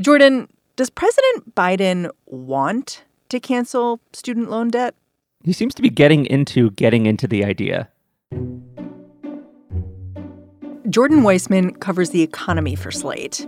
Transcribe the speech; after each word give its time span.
Jordan, 0.00 0.48
does 0.76 0.90
President 0.90 1.54
Biden 1.54 2.10
want 2.26 3.02
to 3.28 3.40
cancel 3.40 4.00
student 4.12 4.50
loan 4.50 4.68
debt? 4.68 4.94
He 5.42 5.52
seems 5.52 5.74
to 5.74 5.82
be 5.82 5.90
getting 5.90 6.26
into 6.26 6.70
getting 6.72 7.06
into 7.06 7.26
the 7.26 7.44
idea. 7.44 7.88
Jordan 10.88 11.22
Weissmann 11.22 11.80
covers 11.80 12.10
the 12.10 12.22
economy 12.22 12.76
for 12.76 12.90
Slate. 12.90 13.46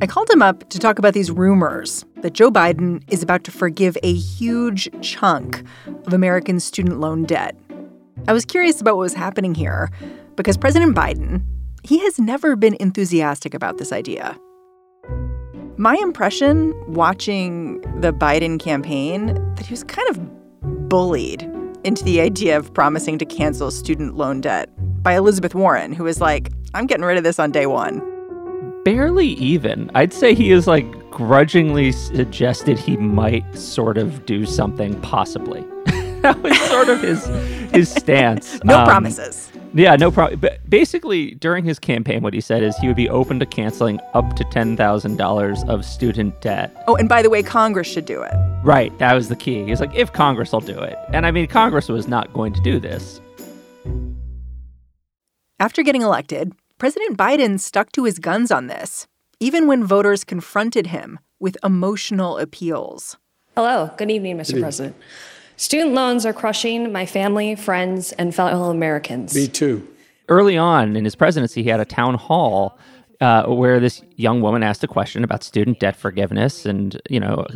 I 0.00 0.06
called 0.06 0.30
him 0.30 0.42
up 0.42 0.68
to 0.68 0.78
talk 0.78 0.98
about 0.98 1.14
these 1.14 1.30
rumors 1.30 2.04
that 2.22 2.32
Joe 2.32 2.50
Biden 2.50 3.02
is 3.10 3.22
about 3.22 3.44
to 3.44 3.50
forgive 3.50 3.96
a 4.02 4.12
huge 4.12 4.88
chunk 5.00 5.64
of 6.06 6.12
American 6.12 6.60
student 6.60 7.00
loan 7.00 7.24
debt. 7.24 7.56
I 8.28 8.32
was 8.32 8.44
curious 8.44 8.80
about 8.80 8.96
what 8.96 9.02
was 9.02 9.14
happening 9.14 9.54
here 9.54 9.90
because 10.36 10.56
President 10.56 10.94
Biden, 10.94 11.42
he 11.82 11.98
has 12.00 12.18
never 12.18 12.56
been 12.56 12.76
enthusiastic 12.80 13.54
about 13.54 13.78
this 13.78 13.92
idea. 13.92 14.38
My 15.78 15.96
impression 15.96 16.74
watching 16.92 17.80
the 18.00 18.12
Biden 18.12 18.58
campaign 18.58 19.26
that 19.56 19.66
he 19.66 19.72
was 19.72 19.84
kind 19.84 20.08
of 20.08 20.88
bullied 20.88 21.42
into 21.84 22.02
the 22.02 22.20
idea 22.20 22.56
of 22.56 22.72
promising 22.72 23.18
to 23.18 23.24
cancel 23.24 23.70
student 23.70 24.16
loan 24.16 24.40
debt 24.40 24.70
by 25.02 25.14
Elizabeth 25.14 25.54
Warren, 25.54 25.92
who 25.92 26.04
was 26.04 26.20
like, 26.20 26.50
I'm 26.74 26.86
getting 26.86 27.04
rid 27.04 27.16
of 27.18 27.24
this 27.24 27.38
on 27.38 27.52
day 27.52 27.66
one. 27.66 28.02
Barely 28.84 29.28
even. 29.28 29.90
I'd 29.94 30.12
say 30.12 30.34
he 30.34 30.50
is 30.50 30.66
like 30.66 30.86
grudgingly 31.10 31.92
suggested 31.92 32.78
he 32.78 32.96
might 32.96 33.44
sort 33.56 33.98
of 33.98 34.26
do 34.26 34.46
something, 34.46 35.00
possibly. 35.00 35.60
that 36.22 36.40
was 36.42 36.58
sort 36.62 36.88
of 36.88 37.00
his 37.00 37.26
his 37.72 37.90
stance. 37.90 38.58
no 38.64 38.78
um, 38.78 38.86
promises. 38.86 39.50
Yeah, 39.76 39.94
no 39.96 40.10
problem. 40.10 40.40
But 40.40 40.68
basically, 40.70 41.34
during 41.34 41.62
his 41.66 41.78
campaign, 41.78 42.22
what 42.22 42.32
he 42.32 42.40
said 42.40 42.62
is 42.62 42.74
he 42.78 42.86
would 42.86 42.96
be 42.96 43.10
open 43.10 43.38
to 43.40 43.46
canceling 43.46 44.00
up 44.14 44.34
to 44.36 44.44
$10,000 44.44 45.68
of 45.68 45.84
student 45.84 46.40
debt. 46.40 46.74
Oh, 46.88 46.96
and 46.96 47.10
by 47.10 47.20
the 47.20 47.28
way, 47.28 47.42
Congress 47.42 47.86
should 47.86 48.06
do 48.06 48.22
it. 48.22 48.32
Right. 48.64 48.96
That 48.98 49.12
was 49.12 49.28
the 49.28 49.36
key. 49.36 49.64
He's 49.64 49.80
like, 49.80 49.94
if 49.94 50.14
Congress 50.14 50.52
will 50.52 50.60
do 50.60 50.78
it. 50.78 50.96
And 51.12 51.26
I 51.26 51.30
mean, 51.30 51.46
Congress 51.46 51.90
was 51.90 52.08
not 52.08 52.32
going 52.32 52.54
to 52.54 52.60
do 52.62 52.80
this. 52.80 53.20
After 55.60 55.82
getting 55.82 56.00
elected, 56.00 56.52
President 56.78 57.18
Biden 57.18 57.60
stuck 57.60 57.92
to 57.92 58.04
his 58.04 58.18
guns 58.18 58.50
on 58.50 58.68
this, 58.68 59.06
even 59.40 59.66
when 59.66 59.84
voters 59.84 60.24
confronted 60.24 60.86
him 60.86 61.18
with 61.38 61.58
emotional 61.62 62.38
appeals. 62.38 63.18
Hello. 63.54 63.90
Good 63.98 64.10
evening, 64.10 64.38
Mr. 64.38 64.38
Good 64.38 64.48
evening. 64.48 64.62
President. 64.62 64.96
Student 65.56 65.94
loans 65.94 66.26
are 66.26 66.34
crushing 66.34 66.92
my 66.92 67.06
family, 67.06 67.54
friends, 67.54 68.12
and 68.12 68.34
fellow 68.34 68.70
Americans. 68.70 69.34
Me 69.34 69.48
too. 69.48 69.86
Early 70.28 70.58
on 70.58 70.96
in 70.96 71.04
his 71.04 71.14
presidency, 71.14 71.62
he 71.62 71.70
had 71.70 71.80
a 71.80 71.84
town 71.84 72.14
hall 72.14 72.78
uh, 73.20 73.46
where 73.46 73.80
this 73.80 74.02
young 74.16 74.42
woman 74.42 74.62
asked 74.62 74.84
a 74.84 74.88
question 74.88 75.24
about 75.24 75.42
student 75.42 75.80
debt 75.80 75.96
forgiveness 75.96 76.66
and, 76.66 77.00
you 77.08 77.18
know, 77.18 77.46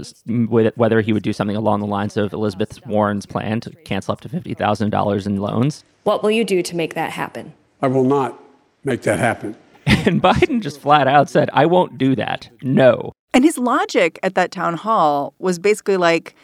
whether 0.47 1.03
he 1.03 1.13
would 1.13 1.23
do 1.23 1.35
something 1.35 1.57
along 1.57 1.81
the 1.81 1.87
lines 1.87 2.17
of 2.17 2.33
Elizabeth 2.33 2.85
Warren's 2.87 3.27
plan 3.27 3.61
to 3.61 3.71
cancel 3.85 4.13
up 4.13 4.23
to 4.23 4.29
$50,000 4.31 5.27
in 5.27 5.37
loans. 5.37 5.85
What 6.05 6.23
will 6.23 6.31
you 6.31 6.45
do 6.45 6.63
to 6.63 6.77
make 6.77 6.95
that 6.95 7.11
happen? 7.11 7.53
I 7.83 7.89
will 7.89 8.05
not 8.05 8.43
make 8.85 9.03
that 9.03 9.19
happen. 9.19 9.57
And 10.07 10.23
Biden 10.23 10.63
just 10.63 10.81
flat 10.81 11.07
out 11.07 11.29
said, 11.29 11.51
I 11.53 11.67
won't 11.67 11.99
do 11.99 12.17
that. 12.17 12.49
No. 12.63 13.13
And 13.35 13.45
his 13.45 13.59
logic 13.59 14.19
at 14.23 14.35
that 14.35 14.51
town 14.51 14.75
hall 14.75 15.35
was 15.39 15.59
basically 15.59 15.99
like, 15.99 16.35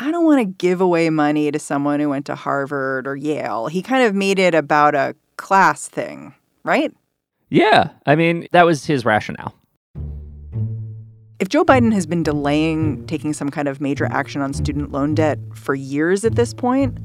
I 0.00 0.10
don't 0.10 0.24
want 0.24 0.40
to 0.40 0.46
give 0.46 0.80
away 0.80 1.10
money 1.10 1.50
to 1.50 1.58
someone 1.58 2.00
who 2.00 2.08
went 2.08 2.24
to 2.26 2.34
Harvard 2.34 3.06
or 3.06 3.16
Yale. 3.16 3.66
He 3.66 3.82
kind 3.82 4.02
of 4.02 4.14
made 4.14 4.38
it 4.38 4.54
about 4.54 4.94
a 4.94 5.14
class 5.36 5.88
thing, 5.88 6.34
right? 6.64 6.90
Yeah. 7.50 7.90
I 8.06 8.16
mean, 8.16 8.48
that 8.52 8.64
was 8.64 8.86
his 8.86 9.04
rationale. 9.04 9.54
If 11.38 11.50
Joe 11.50 11.66
Biden 11.66 11.92
has 11.92 12.06
been 12.06 12.22
delaying 12.22 13.06
taking 13.06 13.34
some 13.34 13.50
kind 13.50 13.68
of 13.68 13.78
major 13.78 14.06
action 14.06 14.40
on 14.40 14.54
student 14.54 14.90
loan 14.90 15.14
debt 15.14 15.38
for 15.54 15.74
years 15.74 16.24
at 16.24 16.34
this 16.34 16.54
point, 16.54 16.96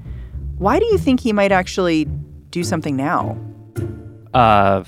why 0.58 0.80
do 0.80 0.86
you 0.86 0.98
think 0.98 1.20
he 1.20 1.34
might 1.34 1.52
actually 1.52 2.06
do 2.50 2.64
something 2.64 2.96
now? 2.96 3.38
Uh, 4.34 4.86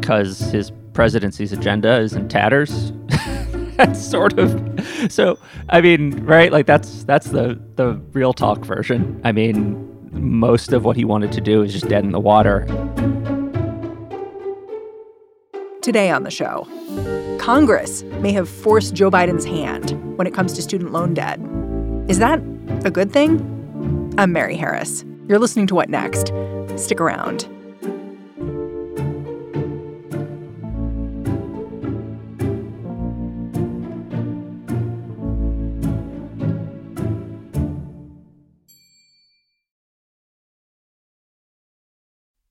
because 0.00 0.40
his 0.50 0.72
presidency's 0.94 1.52
agenda 1.52 2.00
is 2.00 2.12
in 2.12 2.28
tatters. 2.28 2.92
that's 3.76 4.04
sort 4.04 4.36
of 4.38 4.69
so 5.08 5.38
i 5.68 5.80
mean 5.80 6.24
right 6.24 6.52
like 6.52 6.66
that's 6.66 7.04
that's 7.04 7.28
the 7.28 7.60
the 7.76 7.94
real 8.12 8.32
talk 8.32 8.64
version. 8.64 9.20
I 9.24 9.32
mean 9.32 9.86
most 10.12 10.72
of 10.72 10.84
what 10.84 10.96
he 10.96 11.04
wanted 11.04 11.32
to 11.32 11.40
do 11.40 11.62
is 11.62 11.72
just 11.72 11.88
dead 11.88 12.02
in 12.04 12.10
the 12.10 12.18
water. 12.20 12.66
Today 15.82 16.10
on 16.10 16.24
the 16.24 16.30
show 16.30 16.66
congress 17.38 18.02
may 18.20 18.32
have 18.32 18.48
forced 18.48 18.94
joe 18.94 19.10
biden's 19.10 19.44
hand 19.44 19.92
when 20.18 20.26
it 20.26 20.34
comes 20.34 20.52
to 20.54 20.62
student 20.62 20.92
loan 20.92 21.14
debt. 21.14 21.40
Is 22.08 22.18
that 22.18 22.40
a 22.84 22.90
good 22.90 23.12
thing? 23.12 23.40
I'm 24.18 24.32
mary 24.32 24.56
harris. 24.56 25.04
You're 25.28 25.38
listening 25.38 25.66
to 25.68 25.74
what 25.74 25.88
next? 25.88 26.32
Stick 26.76 27.00
around 27.00 27.48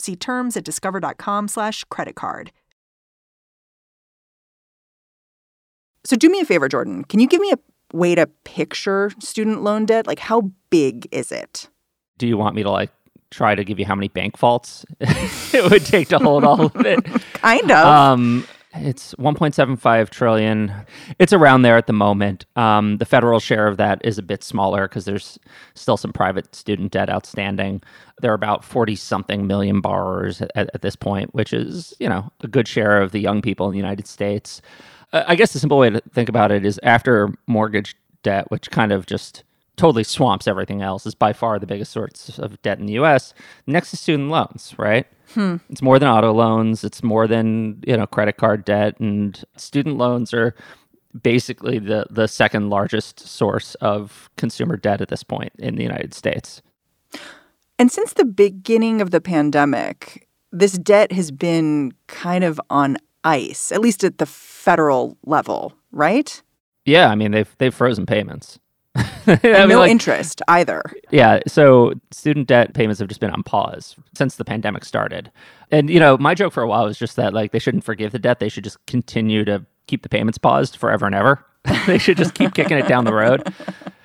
See 0.00 0.16
terms 0.16 0.56
at 0.56 0.64
discover.com 0.64 1.48
slash 1.48 1.84
credit 1.84 2.16
card. 2.16 2.50
So 6.04 6.16
do 6.16 6.30
me 6.30 6.40
a 6.40 6.44
favor, 6.44 6.68
Jordan. 6.68 7.04
Can 7.04 7.20
you 7.20 7.28
give 7.28 7.40
me 7.40 7.52
a 7.52 7.58
way 7.96 8.14
to 8.14 8.26
picture 8.44 9.12
student 9.18 9.62
loan 9.62 9.84
debt? 9.86 10.06
Like 10.06 10.18
how 10.18 10.50
big 10.70 11.06
is 11.12 11.30
it? 11.30 11.68
Do 12.18 12.26
you 12.26 12.36
want 12.36 12.54
me 12.54 12.62
to 12.62 12.70
like 12.70 12.90
try 13.30 13.54
to 13.54 13.62
give 13.64 13.78
you 13.78 13.84
how 13.84 13.94
many 13.94 14.08
bank 14.08 14.36
faults 14.36 14.84
it 15.00 15.70
would 15.70 15.84
take 15.84 16.08
to 16.08 16.18
hold 16.18 16.44
all 16.44 16.66
of 16.66 16.86
it? 16.86 17.04
kind 17.34 17.70
of. 17.70 17.86
Um 17.86 18.46
it's 18.74 19.14
1.75 19.14 20.10
trillion. 20.10 20.72
It's 21.18 21.32
around 21.32 21.62
there 21.62 21.76
at 21.76 21.86
the 21.86 21.92
moment. 21.92 22.46
Um, 22.54 22.98
the 22.98 23.04
federal 23.04 23.40
share 23.40 23.66
of 23.66 23.76
that 23.78 24.00
is 24.04 24.16
a 24.16 24.22
bit 24.22 24.44
smaller 24.44 24.86
because 24.86 25.04
there's 25.04 25.38
still 25.74 25.96
some 25.96 26.12
private 26.12 26.54
student 26.54 26.92
debt 26.92 27.10
outstanding. 27.10 27.82
There 28.20 28.30
are 28.30 28.34
about 28.34 28.64
40 28.64 28.94
something 28.96 29.46
million 29.46 29.80
borrowers 29.80 30.40
at, 30.40 30.52
at, 30.54 30.82
this 30.82 30.94
point, 30.94 31.34
which 31.34 31.52
is, 31.52 31.94
you 31.98 32.08
know, 32.08 32.30
a 32.42 32.48
good 32.48 32.68
share 32.68 33.02
of 33.02 33.10
the 33.10 33.20
young 33.20 33.42
people 33.42 33.66
in 33.66 33.72
the 33.72 33.78
United 33.78 34.06
States. 34.06 34.62
Uh, 35.12 35.24
I 35.26 35.34
guess 35.34 35.52
the 35.52 35.58
simple 35.58 35.78
way 35.78 35.90
to 35.90 36.00
think 36.12 36.28
about 36.28 36.52
it 36.52 36.64
is 36.64 36.78
after 36.84 37.34
mortgage 37.48 37.96
debt, 38.22 38.50
which 38.50 38.70
kind 38.70 38.92
of 38.92 39.06
just 39.06 39.42
totally 39.80 40.04
swamps 40.04 40.46
everything 40.46 40.82
else, 40.82 41.06
is 41.06 41.14
by 41.14 41.32
far 41.32 41.58
the 41.58 41.66
biggest 41.66 41.90
source 41.92 42.38
of 42.38 42.60
debt 42.62 42.78
in 42.78 42.86
the 42.86 42.92
US. 42.94 43.32
Next 43.66 43.94
is 43.94 44.00
student 44.00 44.28
loans, 44.28 44.74
right? 44.78 45.06
Hmm. 45.34 45.56
It's 45.70 45.80
more 45.80 45.98
than 45.98 46.08
auto 46.08 46.32
loans. 46.32 46.84
It's 46.84 47.02
more 47.02 47.26
than 47.26 47.82
you 47.86 47.96
know 47.96 48.06
credit 48.06 48.36
card 48.36 48.64
debt, 48.64 49.00
and 49.00 49.42
student 49.56 49.96
loans 49.96 50.34
are 50.34 50.54
basically 51.22 51.78
the 51.78 52.06
the 52.10 52.28
second 52.28 52.68
largest 52.68 53.20
source 53.20 53.74
of 53.76 54.28
consumer 54.36 54.76
debt 54.76 55.00
at 55.00 55.08
this 55.08 55.22
point 55.22 55.52
in 55.58 55.76
the 55.76 55.82
United 55.82 56.14
States. 56.14 56.60
And 57.78 57.90
since 57.90 58.12
the 58.12 58.26
beginning 58.26 59.00
of 59.00 59.10
the 59.10 59.22
pandemic, 59.22 60.28
this 60.52 60.72
debt 60.72 61.12
has 61.12 61.30
been 61.30 61.92
kind 62.06 62.44
of 62.44 62.60
on 62.68 62.98
ice, 63.24 63.72
at 63.72 63.80
least 63.80 64.04
at 64.04 64.18
the 64.18 64.26
federal 64.26 65.16
level, 65.24 65.72
right? 65.90 66.42
Yeah, 66.84 67.08
I 67.08 67.14
mean 67.14 67.30
they've 67.30 67.54
they've 67.58 67.74
frozen 67.74 68.04
payments. 68.04 68.58
mean, 69.26 69.68
no 69.68 69.78
like, 69.78 69.90
interest 69.90 70.42
either. 70.48 70.82
Yeah. 71.10 71.40
So 71.46 71.92
student 72.10 72.48
debt 72.48 72.74
payments 72.74 72.98
have 72.98 73.08
just 73.08 73.20
been 73.20 73.30
on 73.30 73.42
pause 73.42 73.96
since 74.14 74.36
the 74.36 74.44
pandemic 74.44 74.84
started. 74.84 75.30
And, 75.70 75.88
you 75.88 76.00
know, 76.00 76.18
my 76.18 76.34
joke 76.34 76.52
for 76.52 76.62
a 76.62 76.68
while 76.68 76.84
was 76.84 76.98
just 76.98 77.16
that, 77.16 77.32
like, 77.32 77.52
they 77.52 77.58
shouldn't 77.58 77.84
forgive 77.84 78.12
the 78.12 78.18
debt. 78.18 78.40
They 78.40 78.48
should 78.48 78.64
just 78.64 78.84
continue 78.86 79.44
to 79.44 79.64
keep 79.86 80.02
the 80.02 80.08
payments 80.08 80.38
paused 80.38 80.76
forever 80.76 81.06
and 81.06 81.14
ever. 81.14 81.44
they 81.86 81.98
should 81.98 82.16
just 82.16 82.34
keep 82.34 82.54
kicking 82.54 82.78
it 82.78 82.88
down 82.88 83.04
the 83.04 83.12
road. 83.12 83.52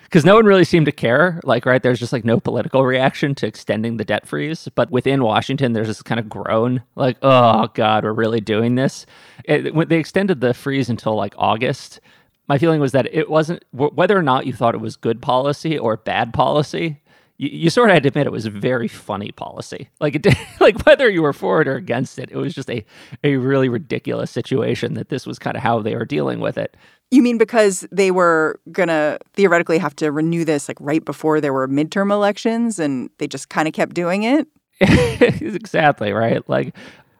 because 0.03 0.25
no 0.25 0.35
one 0.35 0.45
really 0.45 0.63
seemed 0.63 0.85
to 0.85 0.91
care. 0.91 1.39
Like, 1.43 1.65
right, 1.65 1.81
there's 1.81 1.99
just 1.99 2.13
like 2.13 2.23
no 2.23 2.39
political 2.39 2.85
reaction 2.85 3.33
to 3.35 3.47
extending 3.47 3.97
the 3.97 4.05
debt 4.05 4.27
freeze. 4.27 4.69
But 4.75 4.91
within 4.91 5.23
Washington, 5.23 5.73
there's 5.73 5.87
this 5.87 6.01
kind 6.01 6.19
of 6.19 6.29
groan, 6.29 6.83
like, 6.95 7.17
oh 7.21 7.67
God, 7.73 8.03
we're 8.03 8.13
really 8.13 8.41
doing 8.41 8.75
this. 8.75 9.05
It, 9.45 9.73
when 9.73 9.87
they 9.87 9.97
extended 9.97 10.41
the 10.41 10.53
freeze 10.53 10.89
until 10.89 11.15
like 11.15 11.33
August, 11.37 11.99
my 12.47 12.57
feeling 12.57 12.79
was 12.79 12.91
that 12.91 13.07
it 13.13 13.29
wasn't 13.29 13.63
whether 13.71 14.17
or 14.17 14.23
not 14.23 14.45
you 14.45 14.53
thought 14.53 14.75
it 14.75 14.81
was 14.81 14.95
good 14.95 15.21
policy 15.21 15.77
or 15.77 15.97
bad 15.97 16.33
policy 16.33 17.01
you, 17.37 17.49
you 17.49 17.69
sort 17.69 17.89
of 17.89 17.93
had 17.93 18.03
to 18.03 18.09
admit 18.09 18.27
it 18.27 18.31
was 18.31 18.45
a 18.45 18.51
very 18.51 18.87
funny 18.87 19.31
policy. 19.31 19.89
Like 19.99 20.15
it 20.15 20.21
did, 20.21 20.37
like 20.59 20.85
whether 20.85 21.09
you 21.09 21.21
were 21.21 21.33
for 21.33 21.61
it 21.61 21.67
or 21.67 21.75
against 21.75 22.19
it, 22.19 22.29
it 22.31 22.37
was 22.37 22.53
just 22.53 22.69
a 22.69 22.83
a 23.23 23.37
really 23.37 23.69
ridiculous 23.69 24.31
situation 24.31 24.93
that 24.95 25.09
this 25.09 25.25
was 25.25 25.39
kind 25.39 25.57
of 25.57 25.63
how 25.63 25.79
they 25.81 25.95
were 25.95 26.05
dealing 26.05 26.39
with 26.39 26.57
it. 26.57 26.77
You 27.11 27.21
mean 27.21 27.37
because 27.37 27.87
they 27.91 28.11
were 28.11 28.59
gonna 28.71 29.19
theoretically 29.33 29.77
have 29.77 29.95
to 29.97 30.11
renew 30.11 30.45
this 30.45 30.67
like 30.67 30.77
right 30.79 31.03
before 31.03 31.41
there 31.41 31.53
were 31.53 31.67
midterm 31.67 32.11
elections, 32.11 32.79
and 32.79 33.09
they 33.17 33.27
just 33.27 33.49
kind 33.49 33.67
of 33.67 33.73
kept 33.73 33.93
doing 33.93 34.23
it? 34.23 34.47
exactly 34.81 36.11
right. 36.11 36.47
Like 36.49 36.75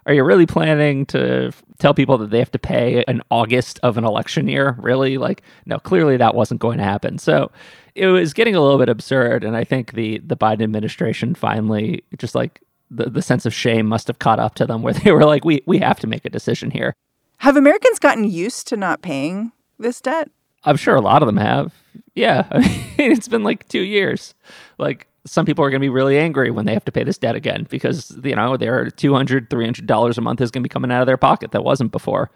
are 0.06 0.14
you 0.14 0.24
really 0.24 0.46
planning 0.46 1.06
to 1.08 1.52
tell 1.80 1.94
people 1.94 2.18
that 2.20 2.30
they 2.30 2.40
have 2.40 2.52
to 2.52 2.60
pay 2.60 3.04
in 3.08 3.22
August 3.32 3.80
of 3.82 3.98
an 3.98 4.04
election 4.04 4.48
year? 4.48 4.76
Really? 4.80 5.18
Like, 5.18 5.42
no, 5.66 5.80
clearly 5.80 6.18
that 6.18 6.36
wasn't 6.36 6.62
going 6.62 6.78
to 6.78 6.84
happen. 6.84 7.18
So 7.18 7.52
it 7.96 8.08
was 8.08 8.34
getting 8.34 8.56
a 8.56 8.62
little 8.62 8.78
bit 8.78 8.90
absurd. 8.90 9.44
And 9.44 9.58
I 9.58 9.64
think 9.64 9.94
the 9.94 10.20
the 10.20 10.38
Biden 10.38 10.62
administration 10.62 11.34
finally 11.34 12.04
just 12.18 12.36
like 12.36 12.62
the, 12.92 13.10
the 13.10 13.22
sense 13.22 13.46
of 13.46 13.54
shame 13.54 13.88
must 13.88 14.08
have 14.08 14.20
caught 14.20 14.40
up 14.40 14.56
to 14.56 14.66
them 14.66 14.82
where 14.84 14.94
they 14.94 15.12
were 15.12 15.26
like, 15.26 15.44
we 15.44 15.64
we 15.66 15.80
have 15.80 16.00
to 16.02 16.08
make 16.08 16.26
a 16.26 16.30
decision 16.30 16.72
here. 16.72 16.94
Have 17.40 17.58
Americans 17.58 18.00
gotten 18.00 18.24
used 18.24 18.68
to 18.68 18.78
not 18.78 19.02
paying 19.02 19.52
this 19.80 20.02
debt? 20.02 20.30
I'm 20.64 20.78
sure 20.78 20.96
a 20.96 21.02
lot 21.02 21.22
of 21.22 21.28
them 21.28 21.38
have. 21.38 21.74
Yeah. 22.16 22.48
I 22.52 22.60
mean, 22.98 23.12
it's 23.12 23.28
been 23.28 23.44
like 23.44 23.68
two 23.68 23.82
years. 23.82 24.34
Like 24.78 25.08
some 25.26 25.46
people 25.46 25.64
are 25.66 25.70
going 25.70 25.82
to 25.82 25.86
be 25.86 25.90
really 25.90 26.18
angry 26.18 26.52
when 26.52 26.66
they 26.66 26.74
have 26.74 26.86
to 26.86 26.92
pay 26.92 27.04
this 27.04 27.18
debt 27.18 27.36
again 27.36 27.66
because 27.70 28.18
you 28.24 28.36
know 28.36 28.58
their 28.58 28.90
200 28.90 29.50
300 29.50 29.86
dollars 29.86 30.18
a 30.18 30.22
month 30.22 30.42
is 30.42 30.52
going 30.52 30.62
to 30.62 30.68
be 30.68 30.74
coming 30.74 30.92
out 30.92 31.02
of 31.02 31.08
their 31.08 31.18
pocket 31.18 31.52
that 31.52 31.64
wasn't 31.64 31.92
before. 31.92 32.32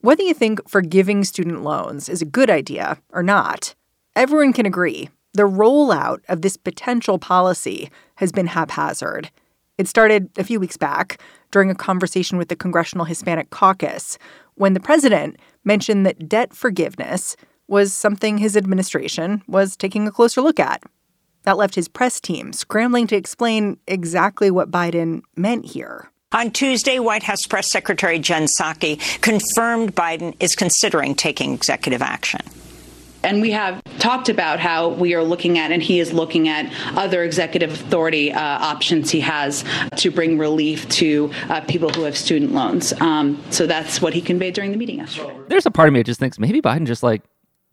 Whether 0.00 0.22
you 0.22 0.34
think 0.34 0.68
forgiving 0.68 1.24
student 1.24 1.62
loans 1.62 2.08
is 2.08 2.22
a 2.22 2.26
good 2.26 2.50
idea 2.50 2.98
or 3.10 3.22
not 3.22 3.74
everyone 4.14 4.52
can 4.52 4.66
agree 4.66 5.10
the 5.34 5.42
rollout 5.42 6.20
of 6.28 6.40
this 6.40 6.56
potential 6.56 7.18
policy 7.18 7.90
has 8.16 8.32
been 8.32 8.46
haphazard. 8.46 9.30
It 9.76 9.86
started 9.86 10.30
a 10.38 10.44
few 10.44 10.58
weeks 10.58 10.78
back 10.78 11.20
during 11.50 11.70
a 11.70 11.74
conversation 11.74 12.38
with 12.38 12.48
the 12.48 12.56
congressional 12.56 13.04
hispanic 13.04 13.50
caucus 13.50 14.18
when 14.54 14.72
the 14.72 14.80
president 14.80 15.36
mentioned 15.64 16.06
that 16.06 16.28
debt 16.28 16.54
forgiveness 16.54 17.36
was 17.68 17.92
something 17.92 18.38
his 18.38 18.56
administration 18.56 19.42
was 19.46 19.76
taking 19.76 20.08
a 20.08 20.10
closer 20.10 20.40
look 20.40 20.58
at 20.58 20.82
that 21.46 21.56
left 21.56 21.74
his 21.74 21.88
press 21.88 22.20
team 22.20 22.52
scrambling 22.52 23.06
to 23.06 23.16
explain 23.16 23.78
exactly 23.86 24.50
what 24.50 24.70
Biden 24.70 25.22
meant 25.36 25.64
here. 25.64 26.10
On 26.32 26.50
Tuesday, 26.50 26.98
White 26.98 27.22
House 27.22 27.46
Press 27.48 27.70
Secretary 27.70 28.18
Jen 28.18 28.46
Psaki 28.46 28.98
confirmed 29.22 29.94
Biden 29.94 30.34
is 30.40 30.54
considering 30.54 31.14
taking 31.14 31.54
executive 31.54 32.02
action. 32.02 32.40
And 33.22 33.40
we 33.40 33.50
have 33.52 33.82
talked 33.98 34.28
about 34.28 34.60
how 34.60 34.88
we 34.88 35.14
are 35.14 35.22
looking 35.22 35.58
at, 35.58 35.72
and 35.72 35.82
he 35.82 35.98
is 35.98 36.12
looking 36.12 36.48
at 36.48 36.70
other 36.96 37.24
executive 37.24 37.72
authority 37.72 38.32
uh, 38.32 38.40
options 38.40 39.10
he 39.10 39.20
has 39.20 39.64
to 39.96 40.10
bring 40.10 40.38
relief 40.38 40.88
to 40.90 41.30
uh, 41.48 41.60
people 41.62 41.88
who 41.90 42.02
have 42.02 42.16
student 42.16 42.52
loans. 42.52 42.92
Um, 43.00 43.42
so 43.50 43.66
that's 43.66 44.02
what 44.02 44.12
he 44.12 44.20
conveyed 44.20 44.54
during 44.54 44.70
the 44.70 44.76
meeting 44.76 44.98
yesterday. 44.98 45.36
There's 45.48 45.66
a 45.66 45.70
part 45.70 45.88
of 45.88 45.94
me 45.94 46.00
that 46.00 46.04
just 46.04 46.20
thinks 46.20 46.38
maybe 46.38 46.60
Biden 46.60 46.86
just 46.86 47.02
like 47.02 47.22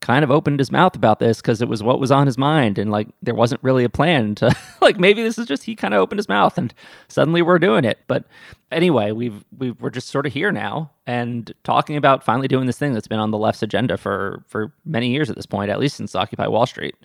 kind 0.03 0.21
of 0.25 0.29
opened 0.29 0.59
his 0.59 0.69
mouth 0.69 0.97
about 0.97 1.19
this 1.19 1.37
because 1.37 1.61
it 1.61 1.69
was 1.69 1.81
what 1.81 1.97
was 1.97 2.11
on 2.11 2.27
his 2.27 2.37
mind 2.37 2.77
and 2.77 2.91
like 2.91 3.07
there 3.21 3.33
wasn't 3.33 3.63
really 3.63 3.85
a 3.85 3.89
plan 3.89 4.35
to 4.35 4.53
like 4.81 4.99
maybe 4.99 5.23
this 5.23 5.37
is 5.37 5.47
just 5.47 5.63
he 5.63 5.77
kind 5.77 5.93
of 5.93 6.01
opened 6.01 6.19
his 6.19 6.27
mouth 6.27 6.57
and 6.57 6.73
suddenly 7.07 7.41
we're 7.41 7.57
doing 7.57 7.85
it 7.85 7.99
but 8.07 8.25
anyway 8.69 9.13
we've 9.13 9.45
we 9.57 9.71
we're 9.71 9.89
just 9.89 10.09
sort 10.09 10.25
of 10.25 10.33
here 10.33 10.51
now 10.51 10.91
and 11.07 11.53
talking 11.63 11.95
about 11.95 12.21
finally 12.21 12.49
doing 12.49 12.65
this 12.65 12.77
thing 12.77 12.93
that's 12.93 13.07
been 13.07 13.17
on 13.17 13.31
the 13.31 13.37
left's 13.37 13.63
agenda 13.63 13.95
for 13.97 14.43
for 14.45 14.73
many 14.83 15.09
years 15.09 15.29
at 15.29 15.37
this 15.37 15.45
point 15.45 15.71
at 15.71 15.79
least 15.79 15.95
since 15.95 16.13
occupy 16.15 16.47
wall 16.47 16.65
street 16.65 16.95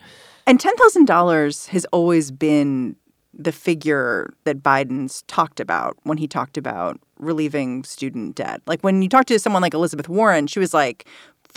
and 0.48 0.58
$10,000 0.58 1.68
has 1.68 1.84
always 1.92 2.30
been 2.30 2.96
the 3.34 3.52
figure 3.52 4.32
that 4.44 4.62
Biden's 4.62 5.22
talked 5.28 5.60
about 5.60 5.98
when 6.04 6.16
he 6.16 6.26
talked 6.26 6.56
about 6.56 6.98
relieving 7.18 7.84
student 7.84 8.34
debt. 8.34 8.62
Like 8.66 8.80
when 8.80 9.02
you 9.02 9.10
talk 9.10 9.26
to 9.26 9.38
someone 9.38 9.60
like 9.60 9.74
Elizabeth 9.74 10.08
Warren, 10.08 10.46
she 10.46 10.58
was 10.58 10.72
like, 10.72 11.06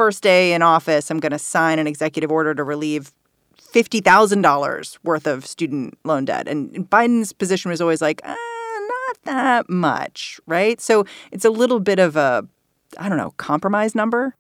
first 0.02 0.24
day 0.24 0.54
in 0.54 0.64
office, 0.64 1.12
I'm 1.12 1.20
going 1.20 1.32
to 1.32 1.38
sign 1.38 1.78
an 1.78 1.86
executive 1.86 2.32
order 2.32 2.56
to 2.56 2.64
relieve 2.64 3.14
$50,000 3.72 4.98
worth 5.04 5.28
of 5.28 5.46
student 5.46 5.96
loan 6.04 6.26
debt. 6.26 6.48
And 6.48 6.90
Biden's 6.90 7.34
position 7.34 7.70
was 7.70 7.82
always 7.82 8.02
like, 8.02 8.20
uh, 8.24 8.34
not 8.34 9.18
that 9.26 9.70
much, 9.70 10.40
right? 10.48 10.82
So 10.82 11.06
it's 11.32 11.46
a 11.46 11.52
little 11.52 11.80
bit 11.80 12.00
of 12.00 12.16
a, 12.16 12.48
I 12.98 13.10
don't 13.10 13.20
know, 13.20 13.30
compromise 13.38 13.94
number. 13.94 14.36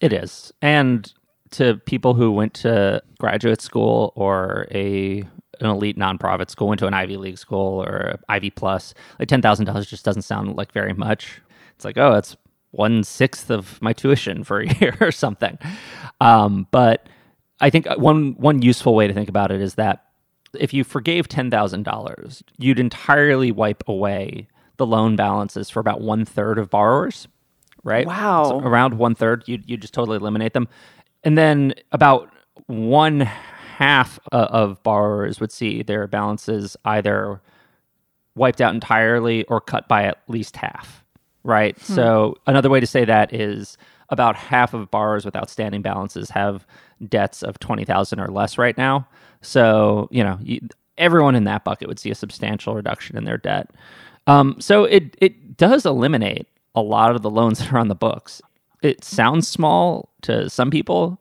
It 0.00 0.14
is. 0.14 0.54
And 0.62 1.12
to 1.50 1.76
people 1.84 2.14
who 2.14 2.32
went 2.32 2.54
to 2.54 3.02
graduate 3.18 3.60
school 3.60 4.14
or 4.16 4.68
a 4.70 5.22
an 5.60 5.66
elite 5.66 5.98
nonprofit 5.98 6.48
school, 6.48 6.68
went 6.68 6.78
to 6.78 6.86
an 6.86 6.94
Ivy 6.94 7.18
League 7.18 7.36
school 7.36 7.84
or 7.84 8.18
Ivy 8.30 8.48
Plus, 8.48 8.94
like 9.18 9.28
ten 9.28 9.42
thousand 9.42 9.66
dollars 9.66 9.90
just 9.90 10.06
doesn't 10.06 10.22
sound 10.22 10.56
like 10.56 10.72
very 10.72 10.94
much. 10.94 11.42
It's 11.74 11.84
like, 11.84 11.98
oh, 11.98 12.14
it's 12.14 12.38
one 12.70 13.02
sixth 13.02 13.50
of 13.50 13.80
my 13.80 13.92
tuition 13.92 14.44
for 14.44 14.60
a 14.60 14.74
year 14.80 14.96
or 15.00 15.12
something. 15.12 15.58
Um, 16.20 16.66
but 16.70 17.08
I 17.60 17.70
think 17.70 17.86
one 17.96 18.34
one 18.34 18.62
useful 18.62 18.94
way 18.94 19.06
to 19.06 19.14
think 19.14 19.28
about 19.28 19.50
it 19.50 19.60
is 19.60 19.74
that 19.74 20.04
if 20.58 20.72
you 20.72 20.84
forgave 20.84 21.28
ten 21.28 21.50
thousand 21.50 21.84
dollars, 21.84 22.42
you'd 22.58 22.78
entirely 22.78 23.52
wipe 23.52 23.82
away 23.88 24.48
the 24.76 24.86
loan 24.86 25.16
balances 25.16 25.70
for 25.70 25.80
about 25.80 26.00
one 26.00 26.24
third 26.24 26.58
of 26.58 26.70
borrowers. 26.70 27.28
Right? 27.84 28.06
Wow. 28.06 28.44
So 28.44 28.58
around 28.60 28.94
one 28.94 29.14
third, 29.14 29.44
you 29.46 29.60
you 29.64 29.76
just 29.76 29.94
totally 29.94 30.16
eliminate 30.16 30.52
them, 30.52 30.68
and 31.24 31.38
then 31.38 31.74
about 31.92 32.32
one 32.66 33.20
half 33.20 34.18
of 34.32 34.82
borrowers 34.82 35.38
would 35.38 35.52
see 35.52 35.82
their 35.82 36.08
balances 36.08 36.76
either 36.84 37.40
wiped 38.34 38.60
out 38.60 38.74
entirely 38.74 39.44
or 39.44 39.60
cut 39.60 39.86
by 39.88 40.04
at 40.04 40.18
least 40.26 40.56
half 40.56 41.04
right? 41.48 41.76
Hmm. 41.78 41.94
So 41.94 42.36
another 42.46 42.70
way 42.70 42.78
to 42.78 42.86
say 42.86 43.04
that 43.04 43.34
is 43.34 43.76
about 44.10 44.36
half 44.36 44.74
of 44.74 44.90
borrowers 44.90 45.24
with 45.24 45.34
outstanding 45.34 45.82
balances 45.82 46.30
have 46.30 46.66
debts 47.08 47.42
of 47.42 47.58
20,000 47.58 48.20
or 48.20 48.28
less 48.28 48.58
right 48.58 48.76
now. 48.78 49.08
So, 49.40 50.08
you 50.10 50.22
know, 50.22 50.38
you, 50.42 50.60
everyone 50.98 51.34
in 51.34 51.44
that 51.44 51.64
bucket 51.64 51.88
would 51.88 51.98
see 51.98 52.10
a 52.10 52.14
substantial 52.14 52.74
reduction 52.74 53.16
in 53.16 53.24
their 53.24 53.38
debt. 53.38 53.70
Um, 54.26 54.56
so 54.60 54.84
it 54.84 55.16
it 55.20 55.56
does 55.56 55.86
eliminate 55.86 56.46
a 56.74 56.82
lot 56.82 57.14
of 57.14 57.22
the 57.22 57.30
loans 57.30 57.58
that 57.60 57.72
are 57.72 57.78
on 57.78 57.88
the 57.88 57.94
books. 57.94 58.42
It 58.82 59.02
sounds 59.02 59.48
small 59.48 60.10
to 60.22 60.48
some 60.50 60.70
people, 60.70 61.18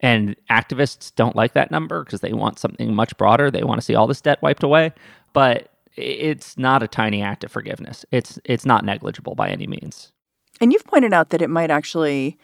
and 0.00 0.36
activists 0.50 1.14
don't 1.14 1.36
like 1.36 1.54
that 1.54 1.70
number 1.70 2.04
because 2.04 2.20
they 2.20 2.32
want 2.32 2.58
something 2.58 2.94
much 2.94 3.16
broader. 3.16 3.50
They 3.50 3.64
want 3.64 3.80
to 3.80 3.84
see 3.84 3.94
all 3.94 4.06
this 4.06 4.20
debt 4.20 4.40
wiped 4.42 4.62
away. 4.62 4.92
But 5.32 5.70
it's 5.96 6.56
not 6.58 6.82
a 6.82 6.88
tiny 6.88 7.22
act 7.22 7.44
of 7.44 7.52
forgiveness. 7.52 8.04
It's 8.10 8.38
it's 8.44 8.66
not 8.66 8.84
negligible 8.84 9.34
by 9.34 9.48
any 9.48 9.66
means. 9.66 10.12
And 10.60 10.72
you've 10.72 10.84
pointed 10.84 11.12
out 11.12 11.30
that 11.30 11.42
it 11.42 11.50
might 11.50 11.70
actually 11.70 12.38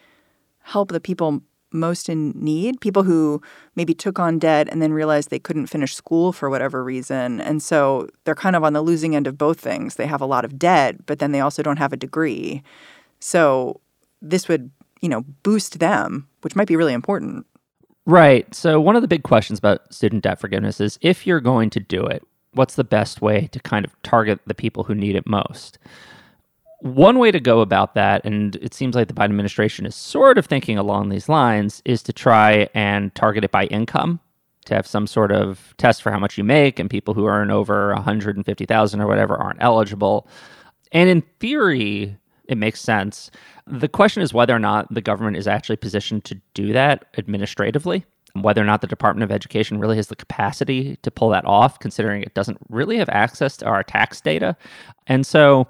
help 0.61 0.91
the 0.91 1.01
people 1.01 1.43
most 1.73 2.09
in 2.09 2.33
need, 2.37 2.81
people 2.81 3.03
who 3.03 3.41
maybe 3.75 3.95
took 3.95 4.19
on 4.19 4.39
debt 4.39 4.69
and 4.71 4.83
then 4.83 4.93
realized 4.93 5.31
they 5.31 5.39
couldn't 5.39 5.69
finish 5.69 5.95
school 5.95 6.33
for 6.33 6.51
whatever 6.51 6.85
reason. 6.85 7.41
And 7.41 7.63
so 7.63 8.09
they're 8.25 8.35
kind 8.35 8.57
of 8.57 8.65
on 8.65 8.75
the 8.75 8.83
losing 8.83 9.17
end 9.17 9.27
of 9.27 9.39
both 9.39 9.61
things. 9.61 9.95
They 9.95 10.07
have 10.07 10.21
a 10.21 10.27
lot 10.27 10.45
of 10.45 10.59
debt, 10.59 11.07
but 11.07 11.19
then 11.19 11.33
they 11.33 11.41
also 11.41 11.63
don't 11.63 11.79
have 11.79 11.93
a 11.93 11.97
degree. 11.97 12.63
So 13.21 13.81
this 14.21 14.49
would, 14.49 14.71
you 15.01 15.09
know, 15.09 15.25
boost 15.43 15.79
them, 15.79 16.29
which 16.43 16.57
might 16.57 16.69
be 16.69 16.77
really 16.77 16.93
important. 16.93 17.47
Right. 18.05 18.53
So 18.55 18.81
one 18.81 18.97
of 18.97 19.03
the 19.03 19.09
big 19.09 19.23
questions 19.23 19.59
about 19.59 19.93
student 19.93 20.25
debt 20.25 20.41
forgiveness 20.41 20.81
is 20.81 20.99
if 21.03 21.27
you're 21.27 21.41
going 21.41 21.71
to 21.71 21.81
do 21.81 22.05
it, 22.05 22.23
what's 22.55 22.75
the 22.75 22.85
best 22.85 23.23
way 23.23 23.49
to 23.53 23.61
kind 23.61 23.85
of 23.85 23.95
target 24.03 24.41
the 24.47 24.55
people 24.55 24.85
who 24.85 24.95
need 24.95 25.17
it 25.17 25.27
most? 25.27 25.79
One 26.81 27.19
way 27.19 27.31
to 27.31 27.39
go 27.39 27.61
about 27.61 27.95
that, 27.95 28.25
and 28.25 28.57
it 28.57 28.75
seems 28.75 28.97
like 28.97 29.07
the 29.09 29.15
Biden 29.15 29.27
administration 29.27 29.87
is 29.87 29.95
sort 29.95 30.37
of 30.37 30.47
thinking 30.47 30.79
along 30.79 31.09
these 31.09 31.29
lines, 31.29 31.81
is 31.85 32.03
to 32.03 32.13
try 32.13 32.69
and 32.75 33.15
target 33.15 33.45
it 33.45 33.53
by 33.53 33.67
income, 33.67 34.19
to 34.65 34.75
have 34.75 34.87
some 34.87 35.07
sort 35.07 35.31
of 35.31 35.75
test 35.79 36.03
for 36.03 36.11
how 36.11 36.19
much 36.19 36.37
you 36.37 36.43
make, 36.43 36.81
and 36.81 36.91
people 36.91 37.15
who 37.15 37.27
earn 37.27 37.51
over 37.53 37.95
150,000 37.95 39.01
or 39.01 39.07
whatever 39.07 39.37
aren't 39.37 39.63
eligible. 39.63 40.27
And 40.91 41.09
in 41.09 41.23
theory, 41.39 42.17
it 42.49 42.59
makes 42.59 42.81
sense. 42.81 43.31
The 43.67 43.89
question 43.89 44.23
is 44.23 44.35
whether 44.35 44.55
or 44.55 44.59
not 44.59 44.93
the 44.93 45.01
government 45.01 45.37
is 45.37 45.47
actually 45.47 45.77
positioned 45.77 46.25
to 46.25 46.41
do 46.55 46.73
that 46.73 47.07
administratively 47.17 48.05
whether 48.35 48.63
or 48.63 48.65
not 48.65 48.81
the 48.81 48.87
Department 48.87 49.25
of 49.25 49.31
Education 49.31 49.79
really 49.79 49.97
has 49.97 50.07
the 50.07 50.17
capacity 50.17 50.97
to 51.03 51.11
pull 51.11 51.29
that 51.31 51.45
off, 51.45 51.79
considering 51.79 52.23
it 52.23 52.35
doesn't 52.35 52.59
really 52.69 52.97
have 52.97 53.09
access 53.11 53.57
to 53.59 53.67
our 53.67 53.83
tax 53.83 54.21
data. 54.21 54.57
And 55.07 55.27
so, 55.27 55.67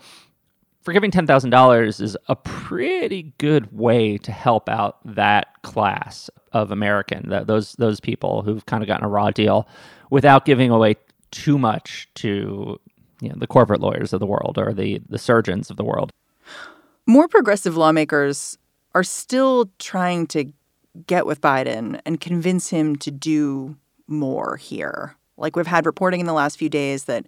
forgiving 0.83 1.11
$10,000 1.11 2.01
is 2.01 2.17
a 2.29 2.37
pretty 2.37 3.33
good 3.39 3.77
way 3.77 4.19
to 4.19 4.33
help 4.33 4.69
out 4.69 4.99
that 5.05 5.63
class. 5.63 6.31
of 6.53 6.71
American, 6.71 7.31
those 7.47 7.73
those 7.75 7.99
people 7.99 8.43
who've 8.43 8.67
kind 8.67 8.83
of 8.83 8.87
gotten 8.87 9.05
a 9.05 9.09
raw 9.09 9.31
deal 9.31 9.67
without 10.11 10.45
giving 10.45 10.71
away 10.71 10.97
too 11.31 11.59
much 11.59 12.09
to 12.15 12.79
you 13.21 13.29
know, 13.29 13.35
the 13.39 13.47
corporate 13.47 13.81
lawyers 13.81 14.13
of 14.13 14.21
the 14.21 14.27
world 14.27 14.59
or 14.59 14.73
the 14.73 15.01
the 15.09 15.19
surgeons 15.19 15.71
of 15.71 15.77
the 15.77 15.85
world. 15.85 16.11
More 17.07 17.27
progressive 17.27 17.77
lawmakers 17.77 18.59
are 18.95 19.03
still 19.03 19.71
trying 19.79 20.27
to 20.29 20.53
get 21.07 21.27
with 21.27 21.41
Biden 21.41 22.01
and 22.05 22.21
convince 22.21 22.69
him 22.69 22.97
to 22.97 23.11
do 23.11 23.77
more 24.07 24.57
here. 24.57 25.17
Like 25.37 25.57
we've 25.57 25.67
had 25.67 25.87
reporting 25.87 26.21
in 26.21 26.27
the 26.27 26.33
last 26.33 26.59
few 26.59 26.69
days 26.69 27.05
that 27.05 27.27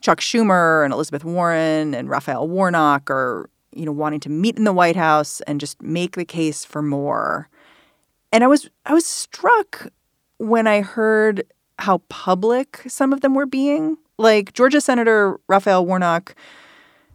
Chuck 0.00 0.20
Schumer 0.20 0.84
and 0.84 0.92
Elizabeth 0.92 1.24
Warren 1.24 1.94
and 1.94 2.08
Raphael 2.08 2.48
Warnock 2.48 3.10
are, 3.10 3.48
you 3.72 3.86
know, 3.86 3.92
wanting 3.92 4.20
to 4.20 4.28
meet 4.28 4.56
in 4.56 4.64
the 4.64 4.72
White 4.72 4.96
House 4.96 5.40
and 5.42 5.60
just 5.60 5.80
make 5.82 6.16
the 6.16 6.24
case 6.24 6.64
for 6.64 6.82
more. 6.82 7.48
And 8.32 8.44
I 8.44 8.46
was 8.46 8.68
I 8.84 8.92
was 8.92 9.06
struck 9.06 9.90
when 10.38 10.66
I 10.66 10.82
heard 10.82 11.44
how 11.78 11.98
public 12.08 12.82
some 12.86 13.12
of 13.12 13.20
them 13.20 13.34
were 13.34 13.46
being. 13.46 13.96
Like 14.18 14.54
Georgia 14.54 14.80
Senator 14.80 15.38
Raphael 15.46 15.84
Warnock, 15.84 16.34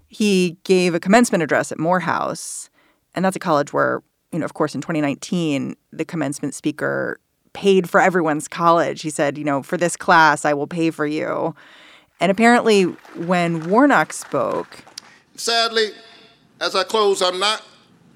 he 0.07 0.57
gave 0.63 0.93
a 0.93 1.00
commencement 1.00 1.43
address 1.43 1.71
at 1.71 1.79
Morehouse, 1.79 2.69
and 3.15 3.25
that's 3.25 3.36
a 3.36 3.39
college 3.39 3.74
where, 3.74 4.03
you 4.31 4.39
know, 4.39 4.45
of 4.45 4.53
course, 4.53 4.75
in 4.75 4.81
2019, 4.81 5.75
the 5.91 6.05
commencement 6.05 6.53
speaker 6.53 7.19
paid 7.53 7.89
for 7.89 8.00
everyone's 8.00 8.47
college. 8.47 9.01
He 9.01 9.09
said, 9.09 9.38
you 9.38 9.43
know, 9.43 9.61
for 9.61 9.77
this 9.77 9.95
class, 9.95 10.45
I 10.45 10.53
will 10.53 10.67
pay 10.67 10.89
for 10.89 11.05
you. 11.05 11.53
And 12.19 12.31
apparently, 12.31 12.83
when 12.83 13.69
Warnock 13.69 14.13
spoke. 14.13 14.83
Sadly, 15.35 15.89
as 16.59 16.75
I 16.75 16.83
close, 16.83 17.21
I'm 17.21 17.39
not 17.39 17.63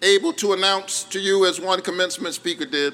able 0.02 0.32
to 0.34 0.54
announce 0.54 1.04
to 1.06 1.20
you, 1.20 1.46
as 1.46 1.60
one 1.60 1.82
commencement 1.82 2.36
speaker 2.36 2.66
did, 2.66 2.94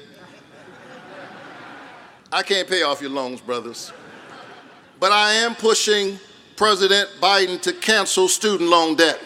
I 2.32 2.42
can't 2.42 2.66
pay 2.66 2.82
off 2.82 3.02
your 3.02 3.10
loans, 3.10 3.42
brothers. 3.42 3.92
But 4.98 5.12
I 5.12 5.32
am 5.32 5.54
pushing 5.54 6.18
President 6.56 7.10
Biden 7.20 7.60
to 7.62 7.72
cancel 7.74 8.28
student 8.28 8.70
loan 8.70 8.96
debt. 8.96 9.20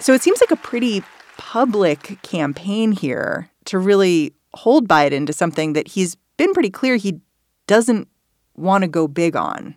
So 0.00 0.12
it 0.12 0.22
seems 0.22 0.40
like 0.40 0.50
a 0.50 0.56
pretty 0.56 1.02
public 1.38 2.18
campaign 2.22 2.92
here 2.92 3.48
to 3.64 3.78
really 3.78 4.34
hold 4.54 4.86
Biden 4.86 5.26
to 5.26 5.32
something 5.32 5.72
that 5.72 5.88
he's 5.88 6.16
been 6.36 6.52
pretty 6.52 6.70
clear 6.70 6.96
he 6.96 7.20
doesn't 7.66 8.08
want 8.56 8.82
to 8.82 8.88
go 8.88 9.08
big 9.08 9.36
on. 9.36 9.74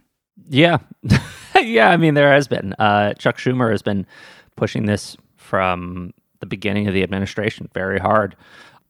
Yeah. 0.49 0.79
yeah. 1.61 1.89
I 1.89 1.97
mean, 1.97 2.15
there 2.15 2.33
has 2.33 2.47
been. 2.47 2.73
Uh, 2.77 3.13
Chuck 3.13 3.37
Schumer 3.37 3.71
has 3.71 3.81
been 3.81 4.05
pushing 4.55 4.85
this 4.85 5.15
from 5.37 6.13
the 6.39 6.45
beginning 6.45 6.87
of 6.87 6.93
the 6.93 7.03
administration 7.03 7.69
very 7.73 7.99
hard. 7.99 8.35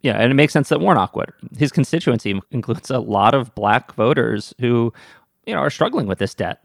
Yeah, 0.01 0.13
and 0.13 0.31
it 0.31 0.35
makes 0.35 0.53
sense 0.53 0.69
that 0.69 0.81
Warnock 0.81 1.15
would. 1.15 1.31
His 1.57 1.71
constituency 1.71 2.39
includes 2.49 2.89
a 2.89 2.99
lot 2.99 3.35
of 3.35 3.53
black 3.53 3.93
voters 3.93 4.53
who, 4.59 4.91
you 5.45 5.53
know, 5.53 5.59
are 5.59 5.69
struggling 5.69 6.07
with 6.07 6.17
this 6.17 6.33
debt. 6.33 6.63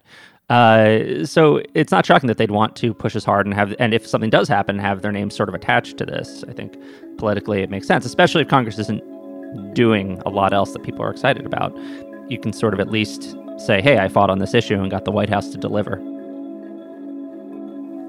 Uh, 0.49 1.25
so 1.25 1.61
it's 1.75 1.91
not 1.91 2.07
shocking 2.07 2.29
that 2.29 2.39
they'd 2.39 2.53
want 2.53 2.77
to 2.77 2.95
push 2.95 3.17
as 3.17 3.25
hard 3.25 3.47
and 3.47 3.55
have, 3.55 3.75
and 3.81 3.93
if 3.93 4.07
something 4.07 4.31
does 4.31 4.49
happen, 4.49 4.79
have 4.79 5.03
their 5.03 5.11
names 5.11 5.35
sort 5.35 5.49
of 5.49 5.55
attached 5.55 5.99
to 5.99 6.05
this. 6.05 6.45
I 6.49 6.53
think 6.53 6.77
politically 7.19 7.63
it 7.63 7.71
makes 7.71 7.87
sense, 7.87 8.05
especially 8.05 8.43
if 8.43 8.49
Congress 8.49 8.79
isn't 8.79 9.03
doing 9.75 10.23
a 10.25 10.31
lot 10.31 10.53
else 10.53 10.73
that 10.73 10.83
people 10.85 11.03
are 11.03 11.11
excited 11.11 11.47
about. 11.47 11.77
You 12.29 12.39
can 12.39 12.53
sort 12.53 12.75
of 12.75 12.81
at 12.81 12.91
least 12.91 13.37
say, 13.59 13.81
hey, 13.81 13.99
I 13.99 14.09
fought 14.09 14.31
on 14.31 14.39
this 14.39 14.55
issue 14.55 14.75
and 14.75 14.91
got 14.91 15.05
the 15.05 15.13
White 15.13 15.31
House 15.31 15.49
to 15.51 15.59
deliver. 15.59 15.97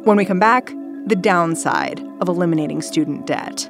When 0.04 0.18
we 0.18 0.26
come 0.26 0.40
back, 0.40 0.72
the 1.08 1.16
downside 1.16 2.06
of 2.22 2.28
eliminating 2.28 2.82
student 2.82 3.26
debt. 3.26 3.70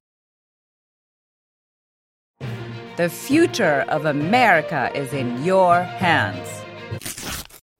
The 2.97 3.07
future 3.07 3.85
of 3.87 4.05
America 4.05 4.91
is 4.93 5.13
in 5.13 5.45
your 5.45 5.81
hands. 5.81 6.45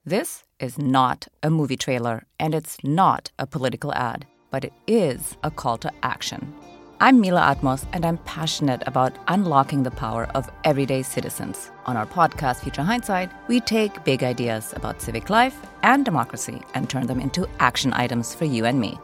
This 0.06 0.46
is 0.58 0.78
not 0.78 1.28
a 1.44 1.50
movie 1.50 1.76
trailer, 1.76 2.24
and 2.40 2.56
it's 2.56 2.78
not 2.82 3.30
a 3.38 3.46
political 3.46 3.94
ad, 3.94 4.26
but 4.52 4.64
it 4.64 4.72
is 4.88 5.36
a 5.44 5.52
call 5.52 5.78
to 5.80 5.92
action. 6.02 6.54
I'm 7.02 7.20
Mila 7.20 7.42
Atmos, 7.42 7.86
and 7.92 8.06
I'm 8.06 8.20
passionate 8.20 8.84
about 8.86 9.12
unlocking 9.28 9.84
the 9.84 9.92
power 9.92 10.30
of 10.34 10.50
everyday 10.64 11.04
citizens. 11.04 11.72
On 11.86 11.98
our 11.98 12.06
podcast, 12.06 12.62
Future 12.62 12.84
Hindsight, 12.84 13.32
we 13.50 13.60
take 13.60 14.06
big 14.06 14.24
ideas 14.24 14.72
about 14.78 15.02
civic 15.02 15.30
life 15.30 15.58
and 15.84 16.06
democracy 16.06 16.62
and 16.74 16.90
turn 16.90 17.08
them 17.08 17.20
into 17.20 17.50
action 17.60 17.92
items 17.92 18.34
for 18.34 18.46
you 18.46 18.64
and 18.64 18.80
me. 18.80 18.98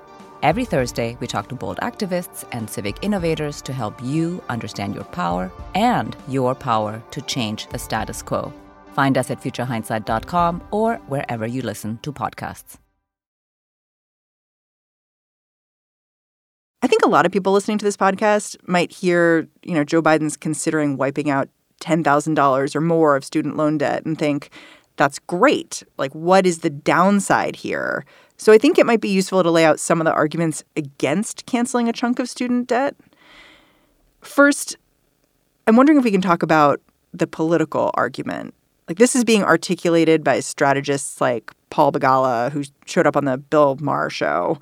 Every 0.43 0.65
Thursday, 0.65 1.17
we 1.19 1.25
talk 1.25 1.49
to 1.49 1.55
bold 1.55 1.77
activists 1.77 2.45
and 2.51 2.69
civic 2.69 2.97
innovators 3.01 3.59
to 3.63 3.73
help 3.73 3.99
you 4.03 4.43
understand 4.49 4.93
your 4.93 5.03
power 5.05 5.51
and 5.73 6.15
your 6.27 6.53
power 6.53 7.01
to 7.09 7.21
change 7.21 7.65
the 7.69 7.79
status 7.79 8.21
quo. 8.21 8.53
Find 8.93 9.17
us 9.17 9.31
at 9.31 9.41
futurehindsight.com 9.41 10.63
or 10.69 10.97
wherever 11.07 11.47
you 11.47 11.63
listen 11.63 11.97
to 12.03 12.13
podcasts. 12.13 12.77
I 16.83 16.87
think 16.87 17.01
a 17.03 17.09
lot 17.09 17.25
of 17.25 17.31
people 17.31 17.51
listening 17.51 17.79
to 17.79 17.85
this 17.85 17.97
podcast 17.97 18.57
might 18.67 18.91
hear, 18.91 19.47
you 19.63 19.73
know, 19.73 19.83
Joe 19.83 20.03
Biden's 20.03 20.37
considering 20.37 20.97
wiping 20.97 21.31
out 21.31 21.49
$10,000 21.81 22.75
or 22.75 22.81
more 22.81 23.15
of 23.15 23.25
student 23.25 23.57
loan 23.57 23.79
debt 23.79 24.05
and 24.05 24.17
think 24.17 24.51
that's 24.97 25.19
great. 25.19 25.83
Like, 25.97 26.13
what 26.13 26.45
is 26.45 26.59
the 26.59 26.69
downside 26.69 27.55
here? 27.55 28.05
So 28.37 28.51
I 28.51 28.57
think 28.57 28.77
it 28.77 28.85
might 28.85 29.01
be 29.01 29.09
useful 29.09 29.41
to 29.41 29.49
lay 29.49 29.65
out 29.65 29.79
some 29.79 30.01
of 30.01 30.05
the 30.05 30.13
arguments 30.13 30.63
against 30.75 31.45
canceling 31.45 31.87
a 31.87 31.93
chunk 31.93 32.19
of 32.19 32.29
student 32.29 32.67
debt. 32.67 32.95
First, 34.21 34.77
I'm 35.65 35.75
wondering 35.75 35.97
if 35.97 36.03
we 36.03 36.11
can 36.11 36.21
talk 36.21 36.43
about 36.43 36.81
the 37.13 37.27
political 37.27 37.91
argument. 37.95 38.53
Like 38.87 38.97
this 38.97 39.15
is 39.15 39.23
being 39.23 39.43
articulated 39.43 40.23
by 40.23 40.39
strategists 40.39 41.19
like 41.19 41.51
Paul 41.69 41.91
Begala, 41.91 42.51
who 42.51 42.63
showed 42.85 43.07
up 43.07 43.17
on 43.17 43.25
the 43.25 43.37
Bill 43.37 43.77
Maher 43.79 44.09
show. 44.09 44.59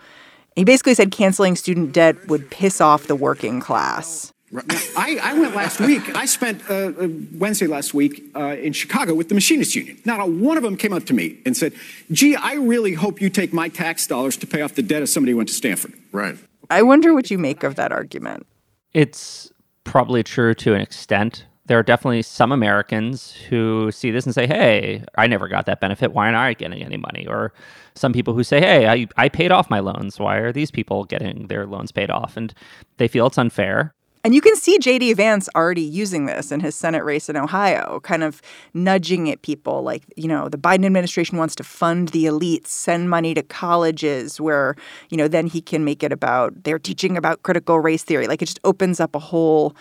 He 0.56 0.64
basically 0.64 0.94
said 0.94 1.12
canceling 1.12 1.56
student 1.56 1.92
debt 1.92 2.28
would 2.28 2.50
piss 2.50 2.80
off 2.80 3.08
the 3.08 3.16
working 3.16 3.60
class. 3.60 4.34
I, 4.54 5.20
I, 5.22 5.40
went 5.40 5.56
last 5.56 5.80
week. 5.80 6.16
I 6.16 6.26
spent 6.26 6.62
uh, 6.70 6.92
uh, 7.00 7.08
Wednesday 7.34 7.66
last 7.66 7.94
week 7.94 8.24
uh, 8.36 8.56
in 8.56 8.74
Chicago 8.74 9.16
with 9.16 9.28
the 9.28 9.36
Machinists 9.36 9.76
Union. 9.76 9.98
Not 10.06 10.30
one 10.30 10.56
of 10.56 10.64
them 10.64 10.78
came 10.78 10.94
up 10.94 11.06
to 11.06 11.14
me 11.14 11.40
and 11.46 11.58
said, 11.58 11.74
"Gee, 12.12 12.36
I 12.36 12.54
really 12.54 12.94
hope 12.94 13.20
you 13.20 13.30
take 13.30 13.54
my 13.54 13.70
tax 13.70 14.06
dollars 14.06 14.38
to 14.38 14.48
pay 14.48 14.62
off 14.62 14.76
the 14.76 14.84
debt 14.84 15.02
of 15.02 15.10
somebody 15.10 15.32
who 15.32 15.38
went 15.38 15.50
to 15.50 15.56
Stanford." 15.56 15.94
Right. 16.12 16.38
I 16.70 16.84
wonder 16.84 17.14
what 17.14 17.32
you 17.32 17.38
make 17.40 17.64
of 17.64 17.76
that 17.76 17.92
argument. 17.92 18.46
It's 18.94 19.52
probably 19.84 20.24
true 20.24 20.54
to 20.54 20.76
an 20.76 20.82
extent. 20.82 21.46
There 21.66 21.80
are 21.80 21.84
definitely 21.84 22.22
some 22.22 22.52
Americans 22.52 23.34
who 23.50 23.92
see 23.92 24.12
this 24.12 24.26
and 24.26 24.36
say, 24.36 24.46
"Hey, 24.46 25.04
I 25.18 25.26
never 25.26 25.48
got 25.48 25.66
that 25.66 25.80
benefit. 25.80 26.14
Why 26.14 26.26
aren't 26.26 26.38
I 26.38 26.54
getting 26.54 26.84
any 26.84 26.98
money?" 26.98 27.26
Or 27.28 27.52
some 27.96 28.14
people 28.14 28.36
who 28.36 28.44
say, 28.44 28.60
"Hey, 28.60 28.88
I 28.88 29.08
I 29.18 29.28
paid 29.28 29.52
off 29.52 29.72
my 29.72 29.80
loans. 29.80 30.20
Why 30.20 30.38
are 30.38 30.52
these 30.52 30.70
people 30.70 31.04
getting 31.06 31.48
their 31.48 31.66
loans 31.66 31.92
paid 31.92 32.12
off?" 32.12 32.38
And 32.38 32.54
they 32.98 33.08
feel 33.08 33.26
it's 33.26 33.40
unfair. 33.40 33.95
And 34.26 34.34
you 34.34 34.42
can 34.42 34.56
see 34.56 34.80
J.D. 34.80 35.14
Vance 35.14 35.48
already 35.56 35.84
using 35.84 36.26
this 36.26 36.52
in 36.52 36.60
his 36.60 36.74
Senate 36.74 37.04
race 37.04 37.30
in 37.30 37.38
Ohio, 37.38 38.00
kind 38.00 38.24
of 38.24 38.42
nudging 38.74 39.30
at 39.30 39.44
people 39.44 39.84
like, 39.84 40.02
you 40.16 40.28
know, 40.28 40.50
the 40.50 40.58
Biden 40.58 40.84
administration 40.84 41.38
wants 41.38 41.54
to 41.58 41.64
fund 41.64 42.10
the 42.10 42.26
elites, 42.26 42.70
send 42.70 43.08
money 43.08 43.36
to 43.36 43.44
colleges 43.44 44.42
where, 44.42 44.74
you 45.12 45.18
know, 45.18 45.28
then 45.28 45.46
he 45.46 45.62
can 45.62 45.86
make 45.86 46.02
it 46.02 46.12
about 46.12 46.64
they're 46.64 46.80
teaching 46.80 47.18
about 47.18 47.44
critical 47.44 47.80
race 47.80 48.02
theory. 48.02 48.26
Like 48.26 48.42
it 48.42 48.46
just 48.46 48.60
opens 48.64 49.00
up 49.00 49.14
a 49.14 49.20
whole 49.20 49.76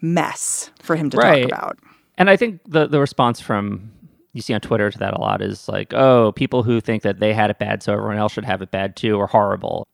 mess 0.00 0.72
for 0.82 0.96
him 0.96 1.08
to 1.10 1.16
right. 1.16 1.48
talk 1.48 1.52
about. 1.52 1.78
And 2.18 2.28
I 2.28 2.36
think 2.36 2.60
the 2.66 2.88
the 2.88 2.98
response 2.98 3.38
from 3.38 3.88
you 4.32 4.42
see 4.42 4.52
on 4.52 4.62
Twitter 4.62 4.90
to 4.90 4.98
that 4.98 5.14
a 5.14 5.20
lot 5.20 5.40
is 5.40 5.68
like, 5.68 5.94
oh, 5.94 6.32
people 6.32 6.64
who 6.64 6.80
think 6.80 7.04
that 7.04 7.20
they 7.20 7.32
had 7.32 7.50
it 7.50 7.60
bad, 7.60 7.84
so 7.84 7.92
everyone 7.92 8.16
else 8.16 8.32
should 8.32 8.44
have 8.44 8.62
it 8.62 8.72
bad 8.72 8.96
too, 8.96 9.20
are 9.20 9.28
horrible. 9.28 9.86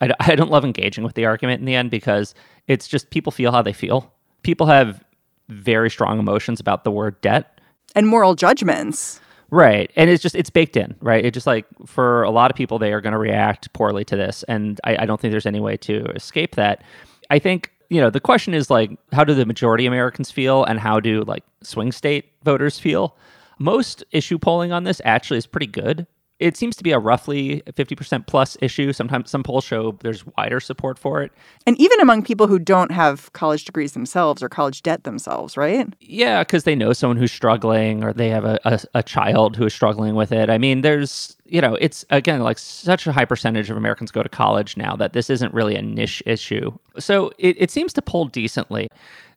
I, 0.00 0.10
I 0.20 0.34
don't 0.34 0.50
love 0.50 0.64
engaging 0.64 1.04
with 1.04 1.14
the 1.14 1.24
argument 1.26 1.60
in 1.60 1.66
the 1.66 1.74
end 1.74 1.90
because 1.90 2.34
it's 2.66 2.88
just 2.88 3.10
people 3.10 3.32
feel 3.32 3.52
how 3.52 3.62
they 3.62 3.72
feel. 3.72 4.12
People 4.42 4.66
have 4.66 5.02
very 5.48 5.90
strong 5.90 6.18
emotions 6.18 6.60
about 6.60 6.84
the 6.84 6.90
word 6.90 7.20
debt 7.20 7.60
and 7.94 8.06
moral 8.06 8.34
judgments. 8.34 9.20
Right. 9.50 9.90
And 9.94 10.10
it's 10.10 10.22
just, 10.22 10.34
it's 10.34 10.50
baked 10.50 10.76
in, 10.76 10.96
right? 11.00 11.24
It 11.24 11.32
just 11.32 11.46
like 11.46 11.66
for 11.86 12.22
a 12.22 12.30
lot 12.30 12.50
of 12.50 12.56
people, 12.56 12.78
they 12.78 12.92
are 12.92 13.00
going 13.00 13.12
to 13.12 13.18
react 13.18 13.72
poorly 13.72 14.04
to 14.06 14.16
this. 14.16 14.42
And 14.44 14.80
I, 14.84 15.02
I 15.02 15.06
don't 15.06 15.20
think 15.20 15.30
there's 15.32 15.46
any 15.46 15.60
way 15.60 15.76
to 15.78 16.06
escape 16.16 16.56
that. 16.56 16.82
I 17.30 17.38
think, 17.38 17.70
you 17.90 18.00
know, 18.00 18.10
the 18.10 18.20
question 18.20 18.54
is 18.54 18.70
like, 18.70 18.90
how 19.12 19.22
do 19.22 19.34
the 19.34 19.46
majority 19.46 19.86
Americans 19.86 20.30
feel 20.30 20.64
and 20.64 20.80
how 20.80 20.98
do 20.98 21.22
like 21.22 21.44
swing 21.62 21.92
state 21.92 22.32
voters 22.42 22.78
feel? 22.78 23.16
Most 23.58 24.02
issue 24.10 24.38
polling 24.38 24.72
on 24.72 24.84
this 24.84 25.00
actually 25.04 25.38
is 25.38 25.46
pretty 25.46 25.68
good 25.68 26.06
it 26.40 26.56
seems 26.56 26.74
to 26.76 26.82
be 26.82 26.90
a 26.90 26.98
roughly 26.98 27.62
50% 27.72 28.26
plus 28.26 28.56
issue. 28.60 28.92
Sometimes 28.92 29.30
some 29.30 29.42
polls 29.42 29.64
show 29.64 29.96
there's 30.02 30.24
wider 30.36 30.58
support 30.58 30.98
for 30.98 31.22
it. 31.22 31.32
And 31.66 31.80
even 31.80 32.00
among 32.00 32.24
people 32.24 32.48
who 32.48 32.58
don't 32.58 32.90
have 32.90 33.32
college 33.34 33.64
degrees 33.64 33.92
themselves 33.92 34.42
or 34.42 34.48
college 34.48 34.82
debt 34.82 35.04
themselves, 35.04 35.56
right? 35.56 35.86
Yeah, 36.00 36.42
because 36.42 36.64
they 36.64 36.74
know 36.74 36.92
someone 36.92 37.16
who's 37.16 37.30
struggling 37.30 38.02
or 38.02 38.12
they 38.12 38.30
have 38.30 38.44
a, 38.44 38.58
a, 38.64 38.80
a, 38.94 39.02
child 39.02 39.54
who 39.54 39.66
is 39.66 39.74
struggling 39.74 40.16
with 40.16 40.32
it. 40.32 40.50
I 40.50 40.58
mean, 40.58 40.80
there's, 40.80 41.36
you 41.44 41.60
know, 41.60 41.76
it's 41.76 42.04
again 42.10 42.40
like 42.40 42.58
such 42.58 43.06
a 43.06 43.12
high 43.12 43.24
percentage 43.24 43.70
of 43.70 43.76
Americans 43.76 44.10
go 44.10 44.22
to 44.22 44.28
college 44.28 44.76
now 44.76 44.96
that 44.96 45.12
this 45.12 45.30
isn't 45.30 45.54
really 45.54 45.76
a 45.76 45.82
niche 45.82 46.22
issue. 46.26 46.72
So 46.98 47.30
it, 47.38 47.56
it 47.58 47.70
seems 47.70 47.92
to 47.92 48.02
poll 48.02 48.24
decently. 48.24 48.88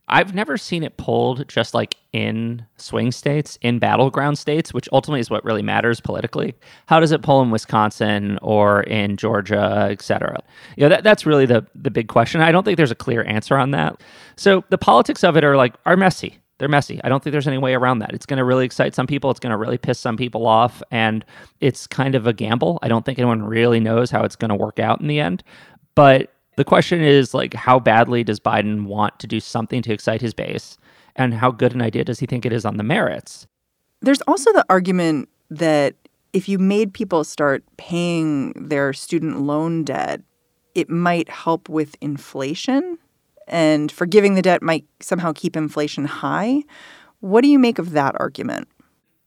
I've 0.10 0.34
never 0.34 0.58
seen 0.58 0.84
it 0.84 0.96
pulled 0.96 1.48
just 1.50 1.74
like 1.74 1.98
in 2.14 2.66
swing 2.78 3.12
states, 3.12 3.58
in 3.62 3.78
battleground 3.78 4.38
states, 4.38 4.74
which 4.74 4.88
ultimately 4.94 5.20
is 5.20 5.30
what 5.30 5.44
really 5.44 5.62
matters 5.62 6.00
politically. 6.00 6.56
How 6.86 7.02
does 7.02 7.12
it 7.12 7.22
pull 7.22 7.42
in 7.42 7.52
Wisconsin 7.52 8.40
or 8.42 8.84
in 8.84 9.18
Georgia, 9.18 9.88
et 9.92 10.02
cetera? 10.02 10.38
You 10.78 10.84
know, 10.84 10.90
that, 10.90 11.04
that's 11.04 11.26
really 11.26 11.46
the, 11.46 11.66
the 11.76 11.92
big 11.92 12.08
question. 12.08 12.40
I 12.40 12.54
don't 12.54 12.64
think 12.64 12.78
there's 12.78 12.92
a 12.92 12.96
clear 12.96 13.24
answer 13.26 13.58
on 13.58 13.72
that. 13.72 14.02
So 14.38 14.64
the 14.70 14.78
politics 14.78 15.24
of 15.26 15.36
it 15.36 15.44
are 15.44 15.58
like, 15.58 15.76
are 15.86 15.98
messy. 15.98 16.40
They're 16.60 16.70
messy. 16.70 17.00
I 17.04 17.10
don't 17.10 17.22
think 17.22 17.34
there's 17.34 17.48
any 17.48 17.58
way 17.58 17.76
around 17.76 18.00
that. 18.00 18.14
It's 18.14 18.26
going 18.26 18.38
to 18.38 18.46
really 18.46 18.66
excite 18.66 18.96
some 18.96 19.08
people. 19.08 19.30
It's 19.30 19.40
going 19.40 19.52
to 19.52 19.58
really 19.58 19.78
piss 19.78 20.00
some 20.00 20.18
people 20.18 20.48
off. 20.48 20.82
And 20.90 21.24
it's 21.60 21.86
kind 21.86 22.16
of 22.16 22.26
a 22.26 22.34
gamble. 22.34 22.80
I 22.82 22.88
don't 22.88 23.06
think 23.06 23.20
anyone 23.20 23.44
really 23.44 23.80
knows 23.80 24.10
how 24.10 24.24
it's 24.24 24.36
going 24.36 24.50
to 24.50 24.56
work 24.56 24.80
out 24.80 25.02
in 25.02 25.08
the 25.08 25.20
end. 25.20 25.44
But 25.94 26.32
the 26.58 26.66
question 26.66 27.02
is 27.02 27.34
like 27.34 27.54
how 27.54 27.80
badly 27.80 28.24
does 28.24 28.40
Biden 28.40 28.86
want 28.86 29.18
to 29.20 29.28
do 29.28 29.40
something 29.40 29.82
to 29.84 29.94
excite 29.94 30.22
his 30.22 30.34
base 30.34 30.78
and 31.16 31.34
how 31.34 31.52
good 31.52 31.74
an 31.74 31.82
idea 31.82 32.04
does 32.04 32.20
he 32.20 32.26
think 32.26 32.46
it 32.46 32.52
is 32.52 32.66
on 32.66 32.78
the 32.78 32.84
merits? 32.84 33.48
There's 34.02 34.22
also 34.22 34.52
the 34.54 34.66
argument 34.70 35.30
that 35.50 35.96
if 36.34 36.50
you 36.50 36.60
made 36.60 36.94
people 36.94 37.24
start 37.24 37.64
paying 37.78 38.54
their 38.54 38.92
student 38.92 39.42
loan 39.42 39.84
debt, 39.84 40.22
it 40.76 40.90
might 40.90 41.30
help 41.30 41.70
with 41.70 41.96
inflation 42.02 42.98
and 43.48 43.92
forgiving 43.92 44.36
the 44.36 44.42
debt 44.42 44.62
might 44.62 44.86
somehow 45.00 45.32
keep 45.34 45.56
inflation 45.56 46.06
high. 46.06 46.64
What 47.22 47.42
do 47.42 47.48
you 47.48 47.58
make 47.58 47.80
of 47.80 47.92
that 47.92 48.16
argument? 48.20 48.68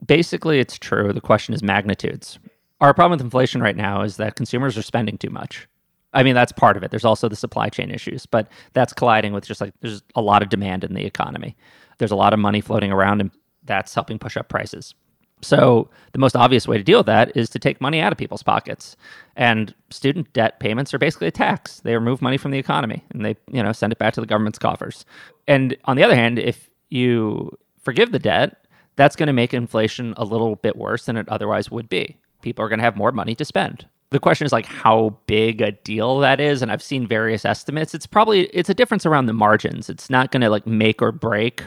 Basically, 0.04 0.60
it's 0.60 0.78
true. 0.78 1.12
The 1.12 1.20
question 1.20 1.54
is 1.54 1.62
magnitudes. 1.62 2.38
Our 2.80 2.94
problem 2.94 3.18
with 3.18 3.24
inflation 3.24 3.62
right 3.62 3.76
now 3.76 4.02
is 4.02 4.16
that 4.16 4.36
consumers 4.36 4.76
are 4.76 4.82
spending 4.82 5.18
too 5.18 5.30
much. 5.30 5.66
I 6.12 6.22
mean, 6.22 6.34
that's 6.34 6.52
part 6.52 6.76
of 6.76 6.82
it. 6.82 6.90
There's 6.90 7.04
also 7.04 7.28
the 7.28 7.36
supply 7.36 7.68
chain 7.68 7.90
issues, 7.90 8.26
but 8.26 8.50
that's 8.72 8.92
colliding 8.92 9.32
with 9.32 9.46
just 9.46 9.60
like 9.60 9.72
there's 9.80 10.02
a 10.16 10.20
lot 10.20 10.42
of 10.42 10.48
demand 10.48 10.84
in 10.84 10.94
the 10.94 11.04
economy. 11.04 11.56
There's 11.98 12.10
a 12.10 12.16
lot 12.16 12.32
of 12.32 12.38
money 12.38 12.60
floating 12.60 12.90
around, 12.90 13.20
and 13.20 13.30
that's 13.64 13.94
helping 13.94 14.18
push 14.18 14.36
up 14.36 14.48
prices. 14.48 14.94
So 15.42 15.88
the 16.12 16.18
most 16.18 16.36
obvious 16.36 16.68
way 16.68 16.76
to 16.76 16.84
deal 16.84 16.98
with 16.98 17.06
that 17.06 17.34
is 17.36 17.48
to 17.50 17.58
take 17.58 17.80
money 17.80 18.00
out 18.00 18.12
of 18.12 18.18
people's 18.18 18.42
pockets. 18.42 18.96
And 19.36 19.74
student 19.90 20.30
debt 20.32 20.60
payments 20.60 20.92
are 20.92 20.98
basically 20.98 21.28
a 21.28 21.32
tax. 21.32 21.80
They 21.80 21.94
remove 21.94 22.20
money 22.20 22.36
from 22.36 22.50
the 22.50 22.58
economy 22.58 23.04
and 23.10 23.24
they, 23.24 23.36
you 23.50 23.62
know, 23.62 23.72
send 23.72 23.92
it 23.92 23.98
back 23.98 24.12
to 24.14 24.20
the 24.20 24.26
government's 24.26 24.58
coffers. 24.58 25.06
And 25.48 25.76
on 25.86 25.96
the 25.96 26.02
other 26.02 26.14
hand, 26.14 26.38
if 26.38 26.68
you 26.90 27.56
forgive 27.78 28.12
the 28.12 28.18
debt, 28.18 28.66
that's 28.96 29.16
going 29.16 29.28
to 29.28 29.32
make 29.32 29.54
inflation 29.54 30.12
a 30.18 30.24
little 30.24 30.56
bit 30.56 30.76
worse 30.76 31.06
than 31.06 31.16
it 31.16 31.28
otherwise 31.30 31.70
would 31.70 31.88
be. 31.88 32.18
People 32.42 32.64
are 32.64 32.68
going 32.68 32.80
to 32.80 32.84
have 32.84 32.96
more 32.96 33.12
money 33.12 33.34
to 33.34 33.44
spend 33.44 33.86
the 34.10 34.18
question 34.18 34.44
is 34.44 34.52
like 34.52 34.66
how 34.66 35.16
big 35.26 35.60
a 35.60 35.72
deal 35.72 36.18
that 36.18 36.40
is 36.40 36.62
and 36.62 36.70
i've 36.70 36.82
seen 36.82 37.06
various 37.06 37.44
estimates. 37.44 37.94
It's 37.94 38.06
probably 38.06 38.46
it's 38.46 38.68
a 38.68 38.74
difference 38.74 39.06
around 39.06 39.26
the 39.26 39.32
margins. 39.32 39.88
It's 39.88 40.10
not 40.10 40.30
going 40.32 40.40
to 40.42 40.50
like 40.50 40.66
make 40.66 41.00
or 41.00 41.12
break 41.12 41.62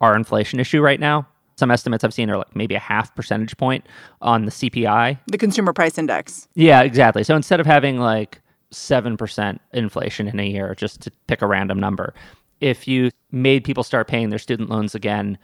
our 0.00 0.16
inflation 0.16 0.58
issue 0.58 0.80
right 0.80 0.98
now. 1.00 1.26
Some 1.56 1.70
estimates 1.70 2.02
i've 2.04 2.14
seen 2.14 2.30
are 2.30 2.38
like 2.38 2.56
maybe 2.56 2.74
a 2.74 2.80
half 2.80 3.14
percentage 3.14 3.56
point 3.56 3.86
on 4.20 4.44
the 4.46 4.50
cpi 4.50 5.18
the 5.26 5.38
consumer 5.38 5.72
price 5.72 5.98
index. 5.98 6.48
Yeah 6.54 6.82
exactly. 6.82 7.24
So 7.24 7.36
instead 7.36 7.60
of 7.60 7.66
having 7.66 7.98
like 7.98 8.40
7% 8.72 9.58
inflation 9.74 10.28
in 10.28 10.40
a 10.40 10.48
year 10.48 10.74
just 10.74 11.02
to 11.02 11.10
pick 11.26 11.42
a 11.42 11.46
random 11.46 11.78
number 11.78 12.14
if 12.60 12.88
you 12.88 13.10
made 13.30 13.64
people 13.64 13.82
start 13.84 14.08
paying 14.08 14.30
their 14.30 14.38
student 14.38 14.70
loans 14.70 14.94
again 14.94 15.36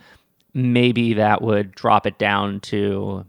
maybe 0.55 1.12
that 1.12 1.42
would 1.42 1.72
drop 1.72 2.07
it 2.07 2.18
down 2.18 2.59
to 2.61 3.25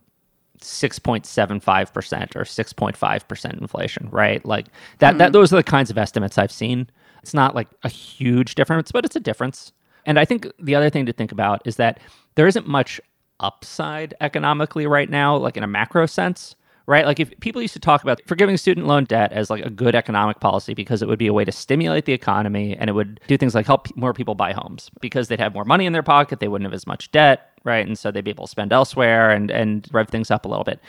6.75% 0.62 2.36
or 2.36 2.43
6.5% 2.43 3.62
inflation, 3.62 4.10
right? 4.12 4.43
Like 4.45 4.67
that, 5.00 5.12
mm-hmm. 5.12 5.17
that 5.19 5.34
those 5.34 5.54
are 5.54 5.58
the 5.58 5.63
kinds 5.63 5.89
of 5.89 5.98
estimates 5.98 6.38
I've 6.38 6.52
seen. 6.52 6.89
It's 7.22 7.34
not 7.34 7.56
like 7.56 7.67
a 7.84 7.89
huge 7.89 8.56
difference, 8.56 8.91
but 8.91 9.06
it's 9.06 9.15
a 9.15 9.19
difference. 9.19 9.72
And 10.06 10.17
I 10.17 10.26
think 10.26 10.48
the 10.60 10.76
other 10.76 10.89
thing 10.89 11.06
to 11.06 11.13
think 11.13 11.32
about 11.32 11.62
is 11.65 11.76
that 11.76 12.00
there 12.36 12.48
isn't 12.48 12.67
much 12.67 13.02
upside 13.39 14.13
economically 14.22 14.88
right 14.88 15.10
now, 15.10 15.36
like 15.36 15.58
in 15.58 15.63
a 15.63 15.67
macro 15.67 16.06
sense 16.06 16.56
right? 16.89 17.06
Like 17.06 17.19
if 17.19 17.39
people 17.39 17.62
used 17.62 17.76
to 17.76 17.80
talk 17.80 18.02
about 18.02 18.19
forgiving 18.26 18.58
student 18.58 18.88
loan 18.88 19.04
debt 19.04 19.32
as 19.32 19.52
like 19.52 19.63
a 19.63 19.69
good 19.69 19.93
economic 19.93 20.39
policy 20.39 20.74
because 20.74 21.04
it 21.04 21.08
would 21.08 21.19
be 21.19 21.28
a 21.28 21.34
way 21.34 21.45
to 21.45 21.52
stimulate 21.52 22.06
the 22.06 22.13
economy 22.13 22.76
and 22.76 22.89
it 22.89 22.93
would 22.93 23.19
do 23.28 23.38
things 23.38 23.54
like 23.54 23.67
help 23.67 23.95
more 23.95 24.12
people 24.12 24.34
buy 24.34 24.54
homes 24.54 24.89
because 25.00 25.28
they'd 25.28 25.39
have 25.39 25.54
more 25.54 25.65
money 25.65 25.86
in 25.86 25.93
their 25.93 26.02
pocket, 26.02 26.39
they 26.39 26.48
wouldn't 26.48 26.65
have 26.65 26.74
as 26.74 26.88
much 26.88 27.12
debt, 27.12 27.49
right? 27.63 27.86
And 27.86 27.98
so 27.98 28.12
they'd 28.12 28.24
be 28.24 28.32
able 28.32 28.45
to 28.45 28.52
spend 28.52 28.74
elsewhere 28.74 29.32
and 29.32 29.52
and 29.52 29.88
rev 29.91 30.10
things 30.10 30.32
up 30.32 30.45
a 30.45 30.48
little 30.48 30.63
bit. 30.63 30.80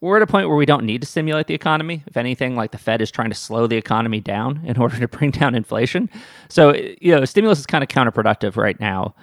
We're 0.00 0.16
at 0.16 0.22
a 0.22 0.26
point 0.26 0.48
where 0.48 0.56
we 0.56 0.66
don't 0.66 0.84
need 0.84 1.00
to 1.00 1.06
stimulate 1.06 1.46
the 1.46 1.54
economy. 1.54 2.02
If 2.06 2.16
anything, 2.16 2.56
like 2.56 2.72
the 2.72 2.78
Fed 2.78 3.00
is 3.00 3.10
trying 3.10 3.30
to 3.30 3.34
slow 3.34 3.66
the 3.66 3.76
economy 3.76 4.20
down 4.20 4.60
in 4.66 4.76
order 4.76 4.98
to 4.98 5.08
bring 5.08 5.30
down 5.30 5.54
inflation. 5.54 6.10
So, 6.48 6.74
you 6.74 7.14
know, 7.14 7.24
stimulus 7.24 7.58
is 7.60 7.66
kind 7.66 7.82
of 7.82 7.88
counterproductive 7.88 8.56
right 8.56 8.78
now 8.78 9.14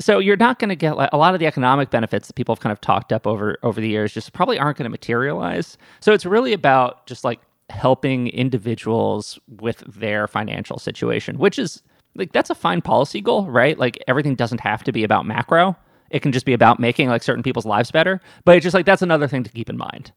so 0.00 0.18
you're 0.18 0.36
not 0.36 0.58
going 0.58 0.70
to 0.70 0.76
get 0.76 0.96
like, 0.96 1.10
a 1.12 1.18
lot 1.18 1.34
of 1.34 1.40
the 1.40 1.46
economic 1.46 1.90
benefits 1.90 2.26
that 2.26 2.34
people 2.34 2.54
have 2.54 2.60
kind 2.60 2.72
of 2.72 2.80
talked 2.80 3.12
up 3.12 3.26
over 3.26 3.58
over 3.62 3.80
the 3.80 3.88
years 3.88 4.12
just 4.12 4.32
probably 4.32 4.58
aren't 4.58 4.78
going 4.78 4.84
to 4.84 4.90
materialize 4.90 5.78
so 6.00 6.12
it's 6.12 6.26
really 6.26 6.52
about 6.52 7.06
just 7.06 7.22
like 7.22 7.40
helping 7.68 8.28
individuals 8.28 9.38
with 9.60 9.78
their 9.86 10.26
financial 10.26 10.78
situation 10.78 11.38
which 11.38 11.58
is 11.58 11.82
like 12.16 12.32
that's 12.32 12.50
a 12.50 12.54
fine 12.54 12.80
policy 12.80 13.20
goal 13.20 13.46
right 13.46 13.78
like 13.78 14.02
everything 14.08 14.34
doesn't 14.34 14.60
have 14.60 14.82
to 14.82 14.90
be 14.90 15.04
about 15.04 15.24
macro 15.24 15.76
it 16.10 16.20
can 16.20 16.32
just 16.32 16.46
be 16.46 16.52
about 16.52 16.78
making 16.78 17.08
like 17.08 17.22
certain 17.22 17.42
people's 17.42 17.66
lives 17.66 17.90
better. 17.90 18.20
But 18.44 18.56
it's 18.56 18.64
just 18.64 18.74
like 18.74 18.86
that's 18.86 19.02
another 19.02 19.28
thing 19.28 19.42
to 19.44 19.50
keep 19.50 19.70
in 19.70 19.76
mind. 19.76 20.12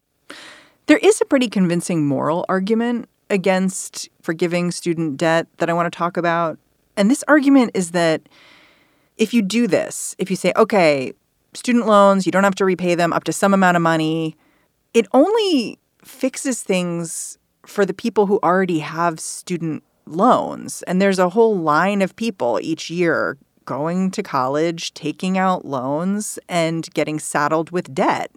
There 0.88 0.97
is 0.97 1.21
a 1.21 1.25
pretty 1.25 1.47
convincing 1.47 2.06
moral 2.06 2.45
argument 2.49 3.08
against 3.29 4.10
forgiving 4.21 4.69
student 4.69 5.17
debt 5.17 5.47
that 5.58 5.69
i 5.69 5.73
want 5.73 5.91
to 5.91 5.97
talk 5.97 6.17
about. 6.17 6.60
And 6.97 7.10
this 7.10 7.23
argument 7.27 7.71
is 7.73 7.91
that 7.91 8.21
if 9.17 9.34
you 9.34 9.41
do 9.41 9.67
this, 9.67 10.15
if 10.19 10.29
you 10.29 10.36
say, 10.36 10.51
okay, 10.56 11.13
student 11.53 11.88
loans, 11.88 12.25
you 12.25 12.32
don't 12.32 12.43
have 12.43 12.56
to 12.56 12.65
repay 12.65 12.95
them 12.95 13.13
up 13.13 13.23
to 13.25 13.34
some 13.34 13.53
amount 13.53 13.77
of 13.77 13.82
money, 13.82 14.36
it 14.93 15.08
only 15.13 15.79
fixes 16.03 16.62
things 16.62 17.38
for 17.65 17.86
the 17.86 17.93
people 17.93 18.25
who 18.25 18.39
already 18.43 18.79
have 18.79 19.19
student 19.19 19.84
loans. 20.06 20.84
And 20.84 21.01
there's 21.01 21.19
a 21.19 21.29
whole 21.29 21.58
line 21.58 22.01
of 22.01 22.15
people 22.15 22.60
each 22.62 22.89
year 22.89 23.38
going 23.65 24.12
to 24.12 24.23
college, 24.23 24.93
taking 24.93 25.38
out 25.38 25.65
loans, 25.65 26.39
and 26.47 26.91
getting 26.93 27.19
saddled 27.19 27.71
with 27.71 27.93
debt. 27.93 28.32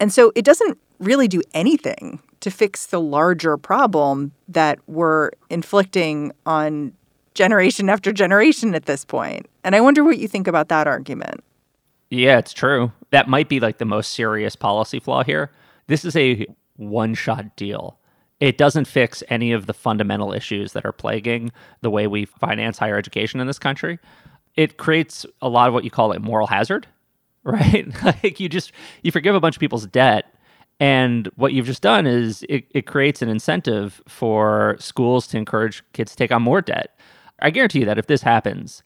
And 0.00 0.12
so 0.12 0.32
it 0.34 0.44
doesn't 0.44 0.78
really 0.98 1.28
do 1.28 1.42
anything 1.52 2.20
to 2.40 2.50
fix 2.50 2.86
the 2.86 3.00
larger 3.00 3.56
problem 3.56 4.32
that 4.48 4.78
we're 4.86 5.30
inflicting 5.50 6.32
on 6.46 6.92
generation 7.34 7.88
after 7.88 8.12
generation 8.12 8.74
at 8.74 8.86
this 8.86 9.04
point. 9.04 9.46
And 9.64 9.74
I 9.74 9.80
wonder 9.80 10.04
what 10.04 10.18
you 10.18 10.28
think 10.28 10.46
about 10.46 10.68
that 10.68 10.86
argument. 10.86 11.42
Yeah, 12.10 12.38
it's 12.38 12.52
true. 12.52 12.92
That 13.10 13.28
might 13.28 13.48
be 13.48 13.60
like 13.60 13.78
the 13.78 13.84
most 13.84 14.14
serious 14.14 14.56
policy 14.56 15.00
flaw 15.00 15.24
here. 15.24 15.50
This 15.86 16.04
is 16.04 16.14
a 16.16 16.46
one 16.76 17.14
shot 17.14 17.56
deal. 17.56 17.98
It 18.40 18.58
doesn't 18.58 18.86
fix 18.86 19.22
any 19.28 19.52
of 19.52 19.66
the 19.66 19.74
fundamental 19.74 20.32
issues 20.32 20.72
that 20.72 20.84
are 20.84 20.92
plaguing 20.92 21.50
the 21.80 21.90
way 21.90 22.06
we 22.06 22.24
finance 22.24 22.78
higher 22.78 22.96
education 22.96 23.40
in 23.40 23.46
this 23.46 23.58
country. 23.58 23.98
It 24.56 24.76
creates 24.76 25.26
a 25.42 25.48
lot 25.48 25.68
of 25.68 25.74
what 25.74 25.84
you 25.84 25.90
call 25.90 26.12
a 26.12 26.18
moral 26.18 26.46
hazard, 26.46 26.86
right? 27.44 27.86
like 28.04 28.40
you 28.40 28.48
just 28.48 28.72
you 29.02 29.12
forgive 29.12 29.34
a 29.34 29.40
bunch 29.40 29.56
of 29.56 29.60
people's 29.60 29.86
debt 29.86 30.34
and 30.80 31.28
what 31.36 31.52
you've 31.52 31.66
just 31.66 31.82
done 31.82 32.06
is 32.06 32.44
it, 32.48 32.66
it 32.70 32.86
creates 32.86 33.22
an 33.22 33.28
incentive 33.28 34.02
for 34.08 34.76
schools 34.78 35.26
to 35.28 35.36
encourage 35.36 35.82
kids 35.92 36.12
to 36.12 36.16
take 36.16 36.32
on 36.32 36.42
more 36.42 36.60
debt. 36.60 36.98
I 37.40 37.50
guarantee 37.50 37.80
you 37.80 37.84
that 37.86 37.98
if 37.98 38.06
this 38.06 38.22
happens, 38.22 38.82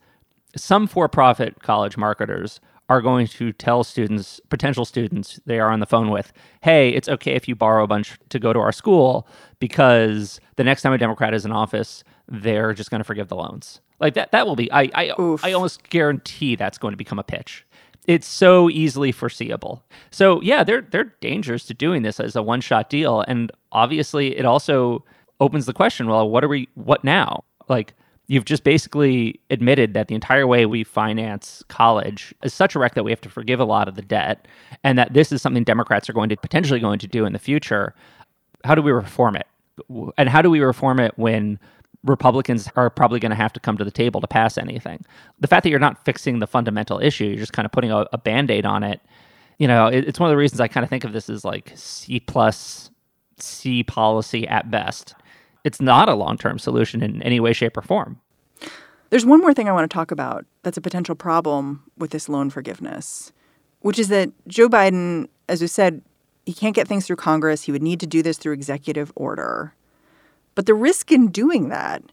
some 0.55 0.87
for 0.87 1.07
profit 1.07 1.61
college 1.61 1.97
marketers 1.97 2.59
are 2.89 3.01
going 3.01 3.27
to 3.27 3.53
tell 3.53 3.83
students, 3.83 4.39
potential 4.49 4.83
students 4.83 5.39
they 5.45 5.59
are 5.59 5.71
on 5.71 5.79
the 5.79 5.85
phone 5.85 6.09
with, 6.09 6.33
hey, 6.61 6.89
it's 6.89 7.09
okay 7.09 7.33
if 7.33 7.47
you 7.47 7.55
borrow 7.55 7.83
a 7.83 7.87
bunch 7.87 8.17
to 8.29 8.39
go 8.39 8.51
to 8.51 8.59
our 8.59 8.71
school 8.71 9.27
because 9.59 10.39
the 10.55 10.63
next 10.63 10.81
time 10.81 10.93
a 10.93 10.97
Democrat 10.97 11.33
is 11.33 11.45
in 11.45 11.51
office, 11.51 12.03
they're 12.27 12.73
just 12.73 12.89
going 12.89 12.99
to 12.99 13.03
forgive 13.05 13.27
the 13.27 13.35
loans. 13.35 13.81
Like 13.99 14.15
that, 14.15 14.31
that 14.31 14.47
will 14.47 14.55
be, 14.55 14.71
I, 14.71 14.89
I, 14.95 15.11
I 15.43 15.53
almost 15.53 15.89
guarantee 15.89 16.55
that's 16.55 16.77
going 16.77 16.93
to 16.93 16.97
become 16.97 17.19
a 17.19 17.23
pitch. 17.23 17.65
it's 18.07 18.27
so 18.27 18.69
easily 18.69 19.11
foreseeable. 19.11 19.83
So 20.11 20.41
yeah, 20.41 20.63
there 20.63 20.81
there 20.81 21.01
are 21.01 21.13
dangers 21.21 21.65
to 21.67 21.73
doing 21.73 22.01
this 22.03 22.19
as 22.19 22.35
a 22.35 22.43
one 22.43 22.61
shot 22.61 22.89
deal, 22.89 23.21
and 23.27 23.51
obviously 23.71 24.37
it 24.37 24.45
also 24.45 25.05
opens 25.39 25.65
the 25.67 25.73
question: 25.73 26.07
Well, 26.07 26.29
what 26.29 26.43
are 26.43 26.47
we? 26.49 26.69
What 26.75 27.03
now? 27.03 27.43
Like 27.69 27.93
you've 28.27 28.45
just 28.45 28.63
basically 28.63 29.39
admitted 29.51 29.93
that 29.95 30.07
the 30.07 30.15
entire 30.15 30.47
way 30.47 30.65
we 30.65 30.83
finance 30.83 31.63
college 31.69 32.33
is 32.43 32.53
such 32.53 32.75
a 32.75 32.79
wreck 32.79 32.95
that 32.95 33.03
we 33.03 33.11
have 33.11 33.21
to 33.21 33.29
forgive 33.29 33.59
a 33.59 33.65
lot 33.65 33.87
of 33.87 33.95
the 33.95 34.01
debt, 34.03 34.47
and 34.83 34.97
that 34.97 35.13
this 35.13 35.31
is 35.31 35.41
something 35.41 35.63
Democrats 35.63 36.09
are 36.09 36.13
going 36.13 36.29
to 36.29 36.37
potentially 36.37 36.79
going 36.79 36.99
to 36.99 37.07
do 37.07 37.25
in 37.25 37.33
the 37.33 37.39
future. 37.39 37.93
How 38.65 38.75
do 38.75 38.81
we 38.81 38.91
reform 38.91 39.35
it? 39.35 39.47
And 40.17 40.29
how 40.29 40.41
do 40.41 40.49
we 40.49 40.59
reform 40.61 40.99
it 40.99 41.13
when 41.17 41.59
Republicans 42.03 42.69
are 42.75 42.89
probably 42.89 43.19
going 43.19 43.31
to 43.31 43.35
have 43.35 43.53
to 43.53 43.59
come 43.59 43.77
to 43.77 43.83
the 43.83 43.91
table 43.91 44.21
to 44.21 44.27
pass 44.27 44.57
anything. 44.57 45.03
The 45.39 45.47
fact 45.47 45.63
that 45.63 45.69
you're 45.69 45.79
not 45.79 46.03
fixing 46.05 46.39
the 46.39 46.47
fundamental 46.47 46.99
issue, 46.99 47.25
you're 47.25 47.37
just 47.37 47.53
kind 47.53 47.65
of 47.65 47.71
putting 47.71 47.91
a, 47.91 48.05
a 48.13 48.17
band 48.17 48.49
aid 48.49 48.65
on 48.65 48.83
it. 48.83 49.01
You 49.57 49.67
know, 49.67 49.87
it, 49.87 50.07
it's 50.07 50.19
one 50.19 50.29
of 50.29 50.33
the 50.33 50.37
reasons 50.37 50.61
I 50.61 50.69
kind 50.69 50.83
of 50.83 50.89
think 50.89 51.03
of 51.03 51.11
this 51.11 51.29
as 51.29 51.43
like 51.43 51.73
C 51.75 52.19
plus 52.21 52.89
C 53.37 53.83
policy 53.83 54.47
at 54.47 54.71
best. 54.71 55.13
It's 55.63 55.81
not 55.81 56.07
a 56.07 56.13
long 56.13 56.37
term 56.37 56.57
solution 56.57 57.03
in 57.03 57.21
any 57.21 57.39
way, 57.39 57.51
shape, 57.51 57.75
or 57.75 57.81
form. 57.81 58.19
There's 59.09 59.25
one 59.25 59.41
more 59.41 59.53
thing 59.53 59.67
I 59.67 59.71
want 59.71 59.89
to 59.89 59.93
talk 59.93 60.11
about 60.11 60.45
that's 60.63 60.77
a 60.77 60.81
potential 60.81 61.15
problem 61.15 61.83
with 61.97 62.11
this 62.11 62.29
loan 62.29 62.49
forgiveness, 62.49 63.33
which 63.79 63.99
is 63.99 64.07
that 64.09 64.31
Joe 64.47 64.69
Biden, 64.69 65.27
as 65.49 65.61
we 65.61 65.67
said, 65.67 66.01
he 66.45 66.53
can't 66.53 66.75
get 66.75 66.87
things 66.87 67.05
through 67.05 67.17
Congress. 67.17 67.63
He 67.63 67.71
would 67.71 67.83
need 67.83 67.99
to 67.99 68.07
do 68.07 68.21
this 68.21 68.37
through 68.37 68.53
executive 68.53 69.11
order. 69.15 69.73
But 70.59 70.65
the 70.65 70.73
risk 70.73 71.09
in 71.09 71.27
doing 71.27 71.69
that 71.69 72.03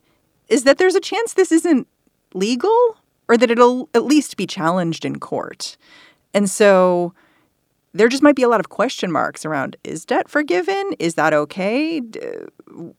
is 0.46 0.62
that 0.62 0.78
there's 0.78 0.94
a 0.94 1.00
chance 1.00 1.34
this 1.34 1.50
isn't 1.50 1.88
legal 2.32 2.96
or 3.26 3.36
that 3.36 3.50
it'll 3.50 3.88
at 3.92 4.04
least 4.04 4.36
be 4.36 4.46
challenged 4.46 5.04
in 5.04 5.18
court. 5.18 5.76
And 6.32 6.48
so 6.48 7.12
there 7.92 8.08
just 8.08 8.22
might 8.22 8.36
be 8.36 8.44
a 8.44 8.48
lot 8.48 8.60
of 8.60 8.68
question 8.68 9.10
marks 9.10 9.44
around 9.44 9.74
is 9.82 10.04
debt 10.04 10.28
forgiven? 10.28 10.92
Is 11.00 11.16
that 11.16 11.34
okay? 11.34 12.00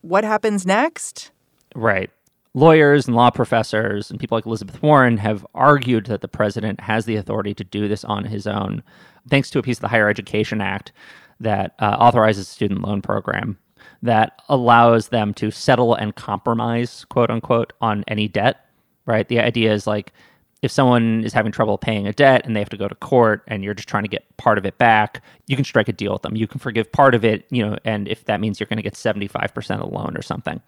What 0.01 0.25
happens 0.25 0.65
next? 0.65 1.31
Right. 1.73 2.09
Lawyers 2.53 3.07
and 3.07 3.15
law 3.15 3.29
professors 3.29 4.11
and 4.11 4.19
people 4.19 4.35
like 4.35 4.45
Elizabeth 4.45 4.83
Warren 4.83 5.15
have 5.15 5.47
argued 5.55 6.07
that 6.07 6.19
the 6.19 6.27
president 6.27 6.81
has 6.81 7.05
the 7.05 7.15
authority 7.15 7.53
to 7.53 7.63
do 7.63 7.87
this 7.87 8.03
on 8.03 8.25
his 8.25 8.47
own, 8.47 8.83
thanks 9.29 9.49
to 9.51 9.59
a 9.59 9.63
piece 9.63 9.77
of 9.77 9.83
the 9.83 9.87
Higher 9.87 10.09
Education 10.09 10.59
Act 10.59 10.91
that 11.39 11.73
uh, 11.79 11.95
authorizes 11.97 12.49
a 12.49 12.51
student 12.51 12.81
loan 12.81 13.01
program 13.01 13.57
that 14.01 14.41
allows 14.49 15.09
them 15.09 15.33
to 15.35 15.51
settle 15.51 15.95
and 15.95 16.15
compromise, 16.15 17.05
quote 17.05 17.29
unquote, 17.29 17.73
on 17.81 18.03
any 18.07 18.27
debt, 18.27 18.65
right? 19.05 19.27
The 19.27 19.39
idea 19.39 19.73
is 19.73 19.87
like 19.87 20.13
if 20.61 20.71
someone 20.71 21.23
is 21.23 21.33
having 21.33 21.51
trouble 21.51 21.77
paying 21.77 22.07
a 22.07 22.13
debt 22.13 22.41
and 22.45 22.55
they 22.55 22.59
have 22.59 22.69
to 22.69 22.77
go 22.77 22.87
to 22.87 22.95
court 22.95 23.43
and 23.47 23.63
you're 23.63 23.73
just 23.73 23.87
trying 23.87 24.03
to 24.03 24.09
get 24.09 24.25
part 24.37 24.57
of 24.57 24.65
it 24.65 24.77
back, 24.77 25.21
you 25.45 25.55
can 25.55 25.65
strike 25.65 25.87
a 25.87 25.93
deal 25.93 26.13
with 26.13 26.23
them. 26.23 26.35
You 26.35 26.47
can 26.47 26.59
forgive 26.59 26.91
part 26.91 27.13
of 27.13 27.23
it, 27.23 27.45
you 27.51 27.65
know, 27.65 27.77
and 27.85 28.07
if 28.07 28.25
that 28.25 28.39
means 28.39 28.59
you're 28.59 28.67
going 28.67 28.77
to 28.77 28.83
get 28.83 28.95
75% 28.95 29.55
of 29.55 29.79
the 29.79 29.95
loan 29.95 30.17
or 30.17 30.21
something. 30.21 30.59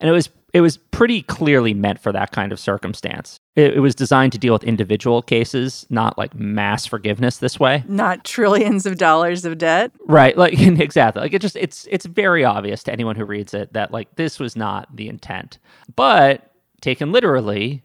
And 0.00 0.08
it 0.08 0.12
was 0.12 0.30
it 0.52 0.62
was 0.62 0.78
pretty 0.78 1.22
clearly 1.22 1.74
meant 1.74 2.00
for 2.00 2.12
that 2.12 2.32
kind 2.32 2.50
of 2.50 2.58
circumstance. 2.58 3.38
It, 3.56 3.78
it 3.78 3.80
was 3.80 3.94
designed 3.94 4.32
to 4.32 4.38
deal 4.38 4.52
with 4.52 4.64
individual 4.64 5.22
cases, 5.22 5.86
not 5.88 6.18
like 6.18 6.34
mass 6.34 6.84
forgiveness 6.84 7.38
this 7.38 7.58
way. 7.58 7.82
Not 7.88 8.22
trillions 8.22 8.84
of 8.84 8.98
dollars 8.98 9.44
of 9.46 9.56
debt. 9.58 9.92
Right. 10.06 10.36
Like 10.36 10.52
exactly. 10.60 11.22
Like 11.22 11.32
it 11.32 11.40
just 11.40 11.56
it's 11.56 11.88
it's 11.90 12.04
very 12.06 12.44
obvious 12.44 12.82
to 12.84 12.92
anyone 12.92 13.16
who 13.16 13.24
reads 13.24 13.54
it 13.54 13.72
that 13.72 13.90
like 13.90 14.14
this 14.16 14.38
was 14.38 14.56
not 14.56 14.94
the 14.94 15.08
intent. 15.08 15.58
But 15.96 16.52
taken 16.82 17.12
literally, 17.12 17.82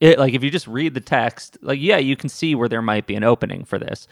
it 0.00 0.18
like 0.18 0.32
if 0.32 0.42
you 0.42 0.50
just 0.50 0.66
read 0.66 0.94
the 0.94 1.00
text, 1.00 1.58
like 1.60 1.78
yeah, 1.80 1.98
you 1.98 2.16
can 2.16 2.30
see 2.30 2.54
where 2.54 2.68
there 2.68 2.82
might 2.82 3.06
be 3.06 3.14
an 3.14 3.24
opening 3.24 3.64
for 3.64 3.78
this. 3.78 4.08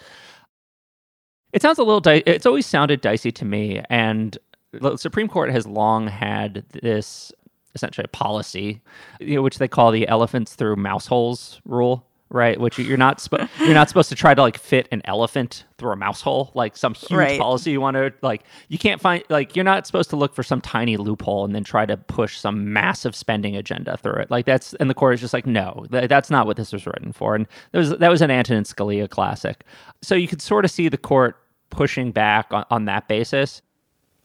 It 1.54 1.62
sounds 1.62 1.78
a 1.78 1.82
little 1.82 2.00
di- 2.00 2.22
it's 2.26 2.44
always 2.44 2.66
sounded 2.66 3.00
dicey 3.00 3.32
to 3.32 3.46
me 3.46 3.82
and 3.88 4.36
the 4.72 4.96
Supreme 4.96 5.28
Court 5.28 5.50
has 5.50 5.66
long 5.66 6.08
had 6.08 6.64
this 6.72 7.32
essentially 7.74 8.04
a 8.04 8.09
policy, 8.09 8.81
you 9.20 9.37
know, 9.37 9.42
which 9.42 9.59
they 9.59 9.68
call 9.68 9.90
the 9.90 10.09
elephants 10.09 10.54
through 10.54 10.76
mouse 10.76 11.07
holes 11.07 11.61
rule, 11.64 12.07
right? 12.31 12.61
Which 12.61 12.78
you're 12.78 12.96
not 12.98 13.20
sp- 13.22 13.48
you're 13.61 13.74
not 13.74 13.88
supposed 13.88 14.09
to 14.11 14.14
try 14.14 14.35
to 14.35 14.42
like 14.42 14.59
fit 14.59 14.88
an 14.92 15.02
elephant 15.04 15.64
through 15.78 15.92
a 15.92 15.96
mouse 15.96 16.20
hole, 16.20 16.50
like 16.54 16.76
some 16.76 16.94
huge 16.94 17.12
right. 17.18 17.40
policy 17.40 17.70
you 17.70 17.81
want 17.81 17.96
to 17.96 18.12
like. 18.22 18.42
You 18.68 18.78
can't 18.78 19.00
find 19.00 19.22
like 19.28 19.57
you're 19.57 19.64
not 19.64 19.87
supposed 19.87 20.11
to 20.11 20.16
look 20.16 20.35
for 20.35 20.42
some 20.42 20.61
tiny 20.61 20.96
loophole 20.96 21.44
and 21.44 21.54
then 21.54 21.64
try 21.64 21.87
to 21.87 21.96
push 21.96 22.38
some 22.38 22.72
massive 22.72 23.14
spending 23.14 23.57
agenda 23.57 23.96
through 23.96 24.16
it. 24.16 24.31
Like 24.31 24.46
that's 24.46 24.74
and 24.74 24.90
the 24.90 24.94
court 24.94 25.14
is 25.14 25.20
just 25.20 25.35
like, 25.35 25.46
no, 25.46 25.87
th- 25.90 26.09
that's 26.09 26.31
not 26.31 26.46
what 26.46 26.57
this 26.57 26.72
was 26.72 26.87
written 26.87 27.12
for. 27.12 27.35
And 27.35 27.46
that 27.72 27.78
was 27.78 27.90
that 27.90 28.11
was 28.11 28.22
an 28.22 28.31
Antonin 28.31 28.64
Scalia 28.64 29.09
classic. 29.09 29.64
So 30.02 30.14
you 30.14 30.28
could 30.28 30.42
sort 30.42 30.64
of 30.64 30.70
see 30.70 30.88
the 30.88 30.98
court 30.98 31.37
pushing 31.70 32.12
back 32.12 32.52
on, 32.52 32.64
on 32.70 32.85
that 32.87 33.09
basis. 33.09 33.62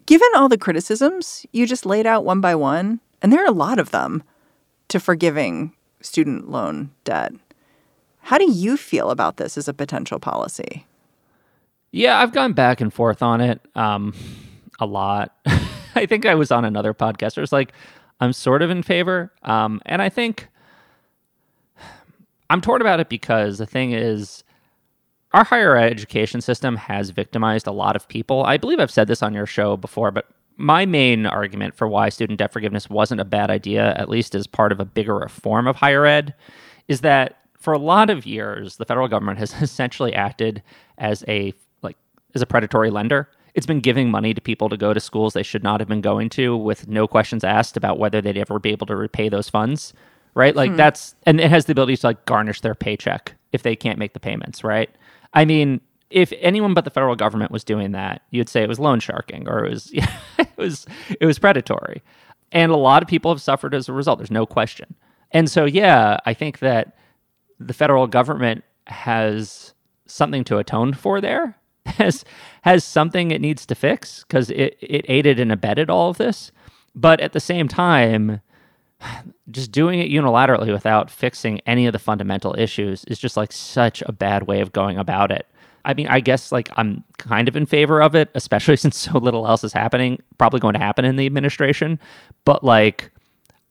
Given 0.05 0.27
all 0.35 0.49
the 0.49 0.57
criticisms 0.57 1.45
you 1.53 1.65
just 1.65 1.85
laid 1.85 2.05
out 2.05 2.25
one 2.25 2.41
by 2.41 2.55
one, 2.55 2.99
and 3.23 3.33
there 3.33 3.41
are 3.41 3.47
a 3.47 3.51
lot 3.51 3.79
of 3.79 3.89
them, 3.89 4.21
to 4.89 4.99
forgiving 4.99 5.73
student 6.01 6.51
loan 6.51 6.91
debt. 7.03 7.31
How 8.19 8.37
do 8.37 8.51
you 8.51 8.77
feel 8.77 9.09
about 9.09 9.37
this 9.37 9.57
as 9.57 9.67
a 9.67 9.73
potential 9.73 10.19
policy? 10.19 10.85
Yeah, 11.91 12.19
I've 12.19 12.31
gone 12.31 12.53
back 12.53 12.81
and 12.81 12.93
forth 12.93 13.23
on 13.23 13.41
it 13.41 13.61
um, 13.75 14.13
a 14.79 14.85
lot. 14.85 15.35
I 15.95 16.05
think 16.05 16.25
I 16.25 16.35
was 16.35 16.51
on 16.51 16.65
another 16.65 16.93
podcast 16.93 17.37
where 17.37 17.41
was 17.41 17.51
like, 17.51 17.73
I'm 18.19 18.33
sort 18.33 18.61
of 18.61 18.69
in 18.69 18.83
favor. 18.83 19.31
Um, 19.43 19.81
and 19.85 20.01
I 20.01 20.09
think 20.09 20.47
I'm 22.49 22.61
torn 22.61 22.81
about 22.81 22.99
it 22.99 23.09
because 23.09 23.57
the 23.57 23.65
thing 23.65 23.91
is, 23.91 24.43
our 25.33 25.43
higher 25.43 25.75
education 25.75 26.41
system 26.41 26.75
has 26.75 27.09
victimized 27.09 27.65
a 27.65 27.71
lot 27.71 27.95
of 27.95 28.07
people. 28.07 28.43
I 28.43 28.57
believe 28.57 28.79
I've 28.79 28.91
said 28.91 29.07
this 29.07 29.23
on 29.23 29.33
your 29.33 29.47
show 29.47 29.75
before, 29.75 30.11
but 30.11 30.27
my 30.57 30.85
main 30.85 31.25
argument 31.25 31.75
for 31.75 31.87
why 31.87 32.09
student 32.09 32.39
debt 32.39 32.53
forgiveness 32.53 32.89
wasn't 32.89 33.21
a 33.21 33.25
bad 33.25 33.49
idea, 33.49 33.93
at 33.95 34.09
least 34.09 34.35
as 34.35 34.47
part 34.47 34.71
of 34.71 34.79
a 34.79 34.85
bigger 34.85 35.15
reform 35.15 35.67
of 35.67 35.75
higher 35.75 36.05
ed, 36.05 36.33
is 36.87 37.01
that 37.01 37.39
for 37.57 37.73
a 37.73 37.77
lot 37.77 38.09
of 38.09 38.25
years, 38.25 38.77
the 38.77 38.85
federal 38.85 39.07
government 39.07 39.39
has 39.39 39.53
essentially 39.61 40.13
acted 40.13 40.61
as 40.97 41.23
a 41.27 41.53
like 41.81 41.97
as 42.35 42.41
a 42.41 42.45
predatory 42.45 42.89
lender. 42.89 43.29
It's 43.53 43.67
been 43.67 43.81
giving 43.81 44.09
money 44.09 44.33
to 44.33 44.41
people 44.41 44.67
to 44.69 44.77
go 44.77 44.93
to 44.93 44.99
schools 44.99 45.33
they 45.33 45.43
should 45.43 45.63
not 45.63 45.79
have 45.79 45.87
been 45.87 46.01
going 46.01 46.29
to 46.31 46.57
with 46.57 46.87
no 46.87 47.07
questions 47.07 47.43
asked 47.43 47.77
about 47.77 47.99
whether 47.99 48.19
they'd 48.19 48.37
ever 48.37 48.57
be 48.57 48.71
able 48.71 48.87
to 48.87 48.95
repay 48.95 49.29
those 49.29 49.47
funds. 49.49 49.93
Right? 50.35 50.55
Like 50.55 50.71
hmm. 50.71 50.77
that's 50.77 51.15
and 51.25 51.39
it 51.39 51.49
has 51.49 51.65
the 51.65 51.73
ability 51.73 51.97
to 51.97 52.07
like 52.07 52.25
garnish 52.25 52.61
their 52.61 52.75
paycheck 52.75 53.35
if 53.51 53.63
they 53.63 53.75
can't 53.75 53.99
make 53.99 54.13
the 54.13 54.19
payments, 54.19 54.63
right? 54.63 54.89
I 55.33 55.45
mean, 55.45 55.81
if 56.13 56.31
anyone 56.39 56.73
but 56.73 56.85
the 56.85 56.91
federal 56.91 57.15
government 57.15 57.51
was 57.51 57.63
doing 57.63 57.91
that, 57.91 58.21
you'd 58.29 58.47
say 58.47 58.61
it 58.61 58.69
was 58.69 58.79
loan 58.79 58.99
sharking 58.99 59.49
or 59.49 59.65
it 59.65 59.71
was 59.71 59.91
it 60.37 60.57
was 60.57 60.85
it 61.19 61.25
was 61.25 61.39
predatory. 61.39 62.01
And 62.51 62.71
a 62.71 62.77
lot 62.77 63.01
of 63.01 63.09
people 63.09 63.31
have 63.31 63.41
suffered 63.41 63.73
as 63.73 63.89
a 63.89 63.93
result. 63.93 64.19
There's 64.19 64.31
no 64.31 64.45
question. 64.45 64.95
And 65.31 65.49
so 65.49 65.65
yeah, 65.65 66.19
I 66.25 66.33
think 66.33 66.59
that 66.59 66.95
the 67.59 67.73
federal 67.73 68.05
government 68.07 68.63
has 68.87 69.73
something 70.05 70.43
to 70.45 70.59
atone 70.59 70.93
for 70.93 71.19
there. 71.19 71.57
Has 71.85 72.23
has 72.61 72.85
something 72.85 73.31
it 73.31 73.41
needs 73.41 73.65
to 73.65 73.75
fix 73.75 74.23
because 74.23 74.49
it, 74.51 74.77
it 74.79 75.05
aided 75.09 75.37
and 75.37 75.51
abetted 75.51 75.89
all 75.89 76.09
of 76.09 76.17
this. 76.17 76.53
But 76.95 77.19
at 77.19 77.33
the 77.33 77.41
same 77.41 77.67
time, 77.67 78.39
just 79.51 79.71
doing 79.71 79.99
it 79.99 80.09
unilaterally 80.09 80.71
without 80.71 81.11
fixing 81.11 81.59
any 81.65 81.85
of 81.85 81.91
the 81.91 81.99
fundamental 81.99 82.55
issues 82.57 83.03
is 83.05 83.19
just 83.19 83.35
like 83.35 83.51
such 83.51 84.01
a 84.05 84.13
bad 84.13 84.47
way 84.47 84.61
of 84.61 84.71
going 84.71 84.97
about 84.97 85.29
it. 85.29 85.45
I 85.85 85.93
mean, 85.93 86.07
I 86.07 86.19
guess 86.19 86.51
like 86.51 86.69
I'm 86.77 87.03
kind 87.17 87.47
of 87.47 87.55
in 87.55 87.65
favor 87.65 88.01
of 88.01 88.15
it, 88.15 88.29
especially 88.35 88.75
since 88.83 88.97
so 88.97 89.17
little 89.17 89.47
else 89.47 89.63
is 89.63 89.73
happening, 89.73 90.21
probably 90.37 90.59
going 90.59 90.73
to 90.73 90.79
happen 90.79 91.05
in 91.05 91.15
the 91.15 91.25
administration. 91.25 91.99
But 92.45 92.63
like, 92.63 93.11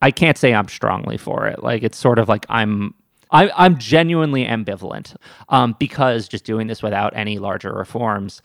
I 0.00 0.10
can't 0.10 0.36
say 0.36 0.52
I'm 0.52 0.68
strongly 0.68 1.16
for 1.16 1.46
it. 1.46 1.62
Like, 1.62 1.82
it's 1.82 1.98
sort 1.98 2.18
of 2.18 2.28
like 2.28 2.46
I'm. 2.48 2.94
I, 3.34 3.50
I'm 3.56 3.78
genuinely 3.78 4.44
ambivalent 4.44 5.16
um, 5.48 5.74
because 5.78 6.28
just 6.28 6.44
doing 6.44 6.66
this 6.66 6.82
without 6.82 7.16
any 7.16 7.38
larger 7.38 7.72
reforms 7.72 8.42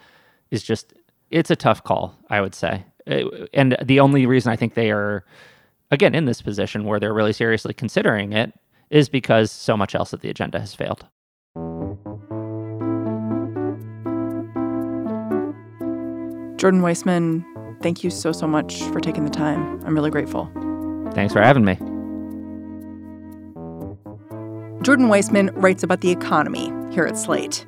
is 0.49 0.63
just 0.63 0.93
it's 1.29 1.51
a 1.51 1.57
tough 1.57 1.83
call. 1.83 2.17
I 2.29 2.39
would 2.39 2.55
say, 2.55 2.85
and 3.53 3.77
the 3.83 3.99
only 3.99 4.25
reason 4.25 4.49
I 4.49 4.55
think 4.55 4.75
they 4.75 4.91
are 4.91 5.25
again 5.91 6.15
in 6.15 6.23
this 6.23 6.41
position 6.41 6.85
where 6.85 7.01
they're 7.01 7.13
really 7.13 7.33
seriously 7.33 7.73
considering 7.73 8.31
it 8.31 8.53
is 8.89 9.09
because 9.09 9.51
so 9.51 9.75
much 9.75 9.93
else 9.93 10.13
of 10.13 10.21
the 10.21 10.29
agenda 10.29 10.59
has 10.59 10.73
failed. 10.73 11.05
Jordan 16.57 16.81
Weissmann, 16.81 17.45
thank 17.81 18.03
you 18.03 18.09
so, 18.09 18.31
so 18.31 18.47
much 18.47 18.81
for 18.83 18.99
taking 18.99 19.25
the 19.25 19.31
time. 19.31 19.79
I'm 19.85 19.93
really 19.93 20.09
grateful. 20.09 20.49
Thanks 21.13 21.33
for 21.33 21.41
having 21.41 21.63
me. 21.63 21.75
Jordan 24.83 25.07
Weissmann 25.07 25.51
writes 25.55 25.83
about 25.83 26.01
the 26.01 26.11
economy 26.11 26.71
here 26.93 27.05
at 27.05 27.17
Slate. 27.17 27.65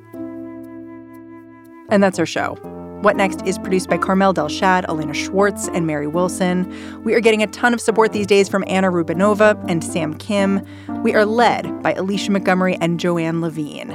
And 1.90 2.02
that's 2.02 2.18
our 2.18 2.26
show. 2.26 2.56
What 3.02 3.16
Next 3.16 3.46
is 3.46 3.58
produced 3.58 3.88
by 3.88 3.96
Carmel 3.96 4.34
Delshad, 4.34 4.84
Elena 4.88 5.14
Schwartz, 5.14 5.68
and 5.68 5.86
Mary 5.86 6.06
Wilson. 6.06 7.02
We 7.02 7.14
are 7.14 7.20
getting 7.20 7.42
a 7.42 7.46
ton 7.46 7.72
of 7.72 7.80
support 7.80 8.12
these 8.12 8.26
days 8.26 8.48
from 8.48 8.64
Anna 8.66 8.90
Rubinova 8.90 9.64
and 9.68 9.82
Sam 9.82 10.14
Kim. 10.14 10.64
We 11.02 11.14
are 11.14 11.24
led 11.24 11.82
by 11.82 11.94
Alicia 11.94 12.30
Montgomery 12.30 12.76
and 12.80 13.00
Joanne 13.00 13.40
Levine. 13.40 13.90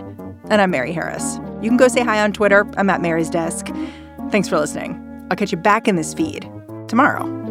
And 0.49 0.61
I'm 0.61 0.71
Mary 0.71 0.91
Harris. 0.91 1.37
You 1.61 1.69
can 1.69 1.77
go 1.77 1.87
say 1.87 2.01
hi 2.01 2.21
on 2.21 2.33
Twitter. 2.33 2.65
I'm 2.77 2.89
at 2.89 3.01
Mary's 3.01 3.29
Desk. 3.29 3.67
Thanks 4.31 4.49
for 4.49 4.59
listening. 4.59 5.01
I'll 5.29 5.37
catch 5.37 5.51
you 5.51 5.57
back 5.57 5.87
in 5.87 5.95
this 5.95 6.13
feed 6.13 6.49
tomorrow. 6.87 7.44